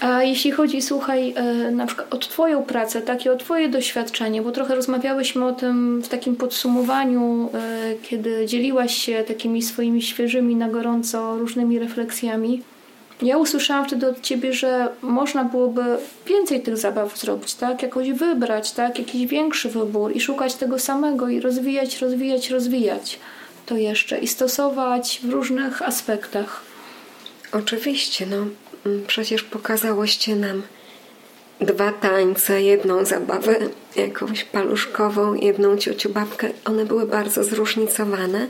A 0.00 0.22
jeśli 0.22 0.50
chodzi, 0.50 0.82
słuchaj, 0.82 1.34
e, 1.36 1.70
na 1.70 1.86
przykład 1.86 2.14
o 2.14 2.18
Twoją 2.18 2.62
pracę, 2.62 3.02
takie 3.02 3.32
o 3.32 3.36
Twoje 3.36 3.68
doświadczenie, 3.68 4.42
bo 4.42 4.52
trochę 4.52 4.74
rozmawiałyśmy 4.74 5.44
o 5.44 5.52
tym 5.52 6.02
w 6.02 6.08
takim 6.08 6.36
podsumowaniu, 6.36 7.50
e, 7.54 7.94
kiedy 8.02 8.46
dzieliłaś 8.46 8.94
się 8.94 9.24
takimi 9.28 9.62
swoimi 9.62 10.02
świeżymi, 10.02 10.56
na 10.56 10.68
gorąco 10.68 11.38
różnymi 11.38 11.78
refleksjami. 11.78 12.62
Ja 13.22 13.38
usłyszałam 13.38 13.86
wtedy 13.86 14.08
od 14.08 14.20
Ciebie, 14.20 14.52
że 14.52 14.88
można 15.02 15.44
byłoby 15.44 15.82
więcej 16.26 16.62
tych 16.62 16.76
zabaw 16.76 17.18
zrobić, 17.18 17.54
tak? 17.54 17.82
Jakoś 17.82 18.12
wybrać, 18.12 18.72
tak? 18.72 18.98
Jakiś 18.98 19.26
większy 19.26 19.68
wybór 19.68 20.16
i 20.16 20.20
szukać 20.20 20.54
tego 20.54 20.78
samego 20.78 21.28
i 21.28 21.40
rozwijać, 21.40 21.98
rozwijać, 21.98 22.50
rozwijać 22.50 23.18
to 23.70 23.76
jeszcze 23.76 24.18
i 24.18 24.28
stosować 24.28 25.20
w 25.22 25.30
różnych 25.30 25.82
aspektach. 25.82 26.60
Oczywiście, 27.52 28.26
no 28.26 28.36
przecież 29.06 29.42
pokazałyście 29.42 30.36
nam 30.36 30.62
dwa 31.60 31.92
tańce, 31.92 32.62
jedną 32.62 33.04
zabawę 33.04 33.56
jakąś 33.96 34.44
paluszkową, 34.44 35.34
jedną 35.34 35.76
ciociu 35.76 36.08
babkę. 36.08 36.50
One 36.64 36.84
były 36.84 37.06
bardzo 37.06 37.44
zróżnicowane, 37.44 38.46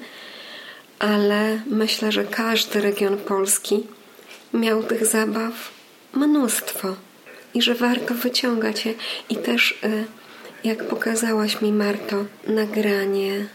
ale 0.99 1.61
myślę, 1.67 2.13
że 2.13 2.25
każdy 2.25 2.81
region 2.81 3.17
Polski 3.17 3.87
miał 4.55 4.83
tych 4.83 5.07
zabaw 5.07 5.71
mnóstwo. 6.15 6.97
i 7.55 7.63
że 7.63 7.75
warto 7.75 8.15
wyciągać 8.15 8.87
je. 8.87 8.95
I 9.29 9.37
też, 9.37 9.79
y, 9.85 10.05
jak 10.65 10.85
pokazałaś 10.85 11.61
mi, 11.61 11.73
Marto, 11.73 12.25
nagranie 12.47 13.47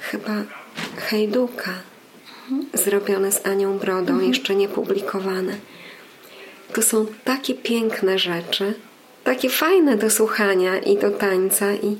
chyba 0.00 0.42
Hejduka 0.96 1.70
zrobione 2.74 3.32
z 3.32 3.46
Anią 3.46 3.78
Brodą, 3.78 4.20
jeszcze 4.20 4.54
nie 4.54 4.68
publikowane. 4.68 5.56
To 6.74 6.82
są 6.82 7.06
takie 7.24 7.54
piękne 7.54 8.18
rzeczy, 8.18 8.74
takie 9.24 9.48
fajne 9.48 9.96
do 9.96 10.10
słuchania 10.10 10.78
i 10.78 10.98
do 10.98 11.10
tańca 11.10 11.72
i, 11.72 11.96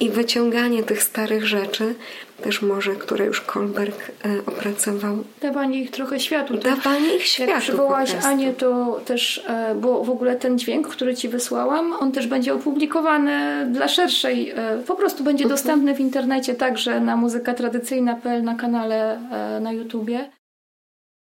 i 0.00 0.10
wyciąganie 0.10 0.82
tych 0.82 1.02
starych 1.02 1.46
rzeczy, 1.46 1.94
też 2.42 2.62
może, 2.62 2.92
które 2.92 3.24
już 3.24 3.40
Kolberg 3.40 3.96
e, 4.24 4.38
opracował. 4.46 5.24
Dawanie 5.42 5.82
ich 5.82 5.90
trochę 5.90 6.20
światu. 6.20 6.58
To 6.58 6.62
Dawanie 6.70 7.16
ich 7.16 7.26
światu 7.26 7.50
Jak 7.50 7.60
przywołałaś. 7.60 8.14
Anię, 8.24 8.52
to 8.52 9.00
też, 9.04 9.44
e, 9.48 9.74
bo 9.74 10.04
w 10.04 10.10
ogóle 10.10 10.36
ten 10.36 10.58
dźwięk, 10.58 10.88
który 10.88 11.14
Ci 11.16 11.28
wysłałam, 11.28 11.92
on 11.92 12.12
też 12.12 12.26
będzie 12.26 12.54
opublikowany 12.54 13.66
dla 13.72 13.88
szerszej, 13.88 14.50
e, 14.50 14.78
po 14.86 14.94
prostu 14.96 15.24
będzie 15.24 15.44
Mhm. 15.44 15.56
dostępny 15.56 15.94
w 15.94 16.00
internecie, 16.00 16.54
także 16.54 17.00
na 17.00 17.16
muzykatradycyjna.pl 17.16 18.44
na 18.44 18.54
kanale 18.54 19.18
na 19.60 19.72
YouTubie. 19.72 20.30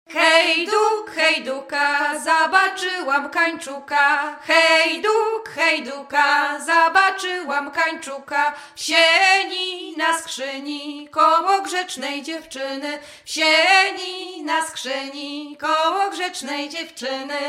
Hej 0.10 0.66
duk, 0.66 1.12
hej 1.16 1.44
duka, 1.44 2.20
zobaczyłam 2.20 3.30
kańczuka. 3.30 4.36
Hej 4.42 5.02
duk, 5.02 5.50
hej 5.56 5.84
duka, 5.84 6.60
zobaczyłam 6.60 7.72
kańczuka. 7.72 8.54
W 8.76 8.82
sieni 8.82 9.98
na 9.98 10.20
skrzyni, 10.20 11.10
koło 11.12 11.62
grzecznej 11.62 12.24
dziewczyny. 12.24 13.00
W 13.26 13.30
sieni 13.32 14.44
na 14.44 14.68
skrzyni, 14.68 15.58
koło 15.60 16.10
grzecznej 16.10 16.70
dziewczyny. 16.70 17.40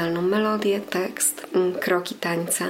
Oryginalną 0.00 0.22
melodię, 0.22 0.80
tekst, 0.80 1.46
mm, 1.54 1.74
kroki 1.74 2.14
tańca, 2.14 2.64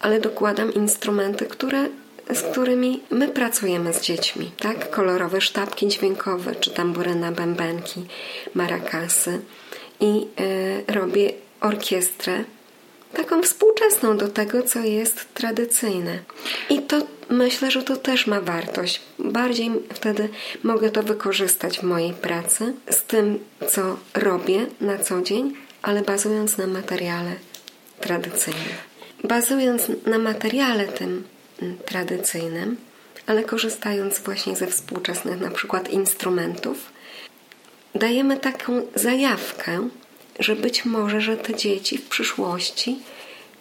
ale 0.00 0.20
dokładam 0.20 0.74
instrumenty, 0.74 1.46
które, 1.46 1.88
z 2.30 2.42
którymi 2.42 3.00
my 3.10 3.28
pracujemy 3.28 3.92
z 3.92 4.00
dziećmi, 4.00 4.50
tak? 4.58 4.90
Kolorowe 4.90 5.40
sztabki 5.40 5.88
dźwiękowe, 5.88 6.54
czy 6.54 6.70
tamburyna, 6.70 7.32
bębenki, 7.32 8.04
marakasy 8.54 9.40
i 10.00 10.26
y, 10.88 10.92
robię 10.92 11.32
orkiestrę 11.60 12.44
taką 13.14 13.42
współczesną 13.42 14.16
do 14.16 14.28
tego, 14.28 14.62
co 14.62 14.78
jest 14.80 15.34
tradycyjne. 15.34 16.18
I 16.70 16.82
to 16.82 17.02
myślę, 17.30 17.70
że 17.70 17.82
to 17.82 17.96
też 17.96 18.26
ma 18.26 18.40
wartość. 18.40 19.00
Bardziej 19.18 19.70
wtedy 19.94 20.28
mogę 20.62 20.90
to 20.90 21.02
wykorzystać 21.02 21.78
w 21.78 21.82
mojej 21.82 22.12
pracy 22.12 22.74
z 22.90 23.02
tym, 23.02 23.38
co 23.68 23.96
robię 24.14 24.66
na 24.80 24.98
co 24.98 25.22
dzień, 25.22 25.65
ale 25.86 26.02
bazując 26.02 26.58
na 26.58 26.66
materiale 26.66 27.32
tradycyjnym. 28.00 28.76
Bazując 29.24 29.82
na 30.06 30.18
materiale 30.18 30.84
tym 30.88 31.24
mm, 31.62 31.78
tradycyjnym, 31.78 32.76
ale 33.26 33.44
korzystając 33.44 34.18
właśnie 34.18 34.56
ze 34.56 34.66
współczesnych 34.66 35.40
na 35.40 35.50
przykład 35.50 35.90
instrumentów, 35.90 36.92
dajemy 37.94 38.36
taką 38.36 38.82
zajawkę, 38.94 39.88
że 40.38 40.56
być 40.56 40.84
może, 40.84 41.20
że 41.20 41.36
te 41.36 41.54
dzieci 41.54 41.98
w 41.98 42.08
przyszłości 42.08 42.98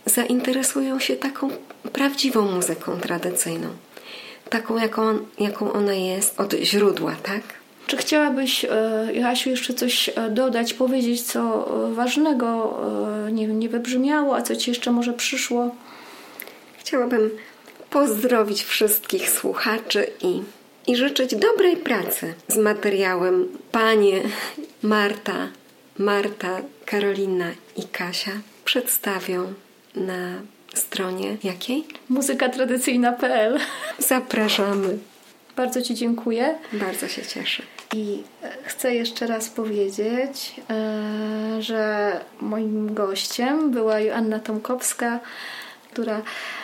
zainteresują 0.06 1.00
się 1.00 1.16
taką 1.16 1.50
prawdziwą 1.94 2.52
muzyką 2.52 3.00
tradycyjną. 3.00 3.68
Taką, 4.50 4.78
jaką, 4.78 5.20
jaką 5.40 5.74
ona 5.74 5.94
jest 5.94 6.40
od 6.40 6.54
źródła, 6.54 7.16
tak? 7.24 7.65
Czy 7.88 7.98
chciałabyś, 7.98 8.66
e, 8.66 8.70
Jasiu, 9.14 9.50
jeszcze 9.50 9.74
coś 9.74 10.10
e, 10.10 10.30
dodać, 10.30 10.74
powiedzieć, 10.74 11.22
co 11.22 11.40
e, 11.90 11.94
ważnego 11.94 12.80
nie, 13.32 13.48
nie 13.48 13.70
wybrzmiało, 13.70 14.36
a 14.36 14.42
co 14.42 14.56
Ci 14.56 14.72
jeszcze 14.72 14.92
może 14.92 15.14
przyszło? 15.14 15.76
Chciałabym 16.78 17.30
pozdrowić 17.90 18.64
wszystkich 18.64 19.30
słuchaczy 19.30 20.08
i, 20.22 20.42
i 20.88 20.96
życzyć 20.96 21.36
dobrej 21.36 21.78
pracy 21.78 22.34
z 22.48 22.58
materiałem. 22.58 23.48
Panie 23.72 24.22
Marta, 24.82 25.48
Marta, 25.98 26.62
Karolina 26.86 27.52
i 27.78 27.84
Kasia 27.84 28.32
przedstawią 28.66 29.54
na 29.96 30.42
stronie 30.74 31.38
jakiej? 31.44 31.86
Muzykatradycyjna.pl 32.10 33.60
Zapraszamy. 34.00 34.98
Bardzo 35.56 35.82
Ci 35.82 35.96
dziękuję. 35.96 36.56
Bardzo 36.74 37.08
się 37.08 37.22
cieszę. 37.22 37.64
I 37.94 38.24
e, 38.44 38.52
chcę 38.64 38.96
jeszcze 38.96 39.28
raz 39.28 39.50
powiedzieć, 39.50 40.56
e, 40.70 41.62
że 41.62 42.12
moim 42.42 42.94
gościem 42.94 43.72
była 43.72 44.00
Joanna 44.00 44.40
Tomkowska, 44.40 45.20
która 45.92 46.22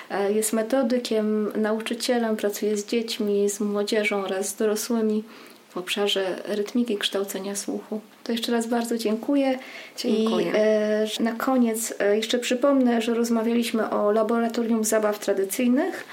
e, 0.09 0.31
jest 0.31 0.53
metodykiem, 0.53 1.51
nauczycielem, 1.55 2.37
pracuje 2.37 2.77
z 2.77 2.85
dziećmi, 2.85 3.49
z 3.49 3.59
młodzieżą 3.59 4.23
oraz 4.23 4.47
z 4.49 4.55
dorosłymi 4.55 5.23
w 5.69 5.77
obszarze 5.77 6.35
rytmiki 6.45 6.97
kształcenia 6.97 7.55
słuchu. 7.55 8.01
To 8.23 8.31
jeszcze 8.31 8.51
raz 8.51 8.67
bardzo 8.67 8.97
dziękuję. 8.97 9.59
Dziękuję. 9.97 10.45
I 10.45 10.51
e, 10.53 11.23
na 11.23 11.33
koniec 11.33 11.93
e, 11.99 12.17
jeszcze 12.17 12.39
przypomnę, 12.39 13.01
że 13.01 13.13
rozmawialiśmy 13.13 13.89
o 13.89 14.11
laboratorium 14.11 14.83
zabaw 14.83 15.19
tradycyjnych 15.19 16.05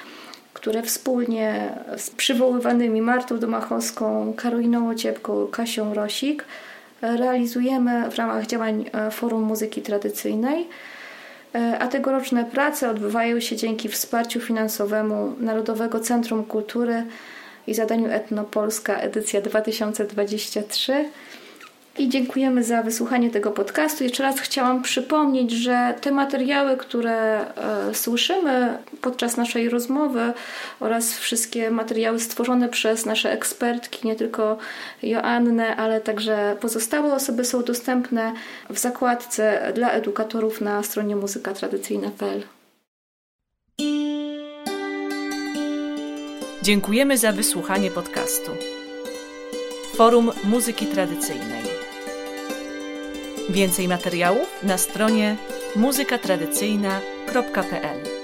które 0.59 0.82
wspólnie 0.82 1.74
z 1.96 2.11
przywoływanymi 2.11 3.02
Martą 3.02 3.38
Domachowską, 3.38 4.34
Karoliną 4.36 4.90
Ociepką, 4.90 5.46
Kasią 5.46 5.94
Rosik 5.94 6.44
realizujemy 7.02 8.11
w 8.11 8.16
ramach 8.16 8.46
działań 8.46 8.84
e, 8.92 9.11
Forum 9.11 9.42
Muzyki 9.42 9.82
Tradycyjnej. 9.82 10.68
E, 11.54 11.78
A 11.78 11.88
tegoroczne 11.88 12.44
prace 12.44 12.90
odbywają 12.90 13.40
się 13.40 13.56
dzięki 13.56 13.88
wsparciu 13.88 14.40
finansowemu 14.40 15.34
Narodowego 15.40 16.00
Centrum 16.00 16.44
Kultury 16.44 17.02
i 17.66 17.74
zadaniu 17.74 18.11
Etnopolska 18.11 18.96
edycja 18.96 19.40
2023. 19.40 21.11
I 21.99 22.09
dziękujemy 22.09 22.64
za 22.64 22.82
wysłuchanie 22.82 23.30
tego 23.30 23.51
podcastu. 23.51 24.05
Jeszcze 24.05 24.22
raz 24.22 24.40
chciałam 24.40 24.82
przypomnieć, 24.82 25.51
że 25.51 25.94
te 26.01 26.12
materiały, 26.12 26.76
które 26.76 27.40
e, 27.40 27.94
słyszymy 27.94 28.78
podczas 29.01 29.36
naszej 29.36 29.68
rozmowy 29.68 30.32
oraz 30.80 31.18
wszystkie 31.18 31.70
materiały 31.70 32.20
stworzone 32.20 32.68
przez 32.68 33.07
nasze 33.07 33.32
ekspertki, 33.32 34.07
nie 34.09 34.16
tylko 34.16 34.59
Joannę, 35.03 35.76
ale 35.76 36.01
także 36.01 36.57
pozostałe 36.61 37.14
osoby 37.14 37.44
są 37.44 37.62
dostępne 37.62 38.32
w 38.70 38.78
zakładce 38.78 39.72
dla 39.74 39.90
edukatorów 39.90 40.61
na 40.61 40.82
stronie 40.82 41.16
muzykatradycyjna.pl. 41.16 42.42
Dziękujemy 46.62 47.18
za 47.18 47.32
wysłuchanie 47.32 47.90
podcastu. 47.90 48.51
Forum 49.96 50.30
Muzyki 50.44 50.86
Tradycyjnej. 50.86 51.67
Więcej 53.49 53.88
materiałów 53.88 54.49
na 54.62 54.78
stronie 54.78 55.36
muzykatradycyjna.pl 55.76 58.17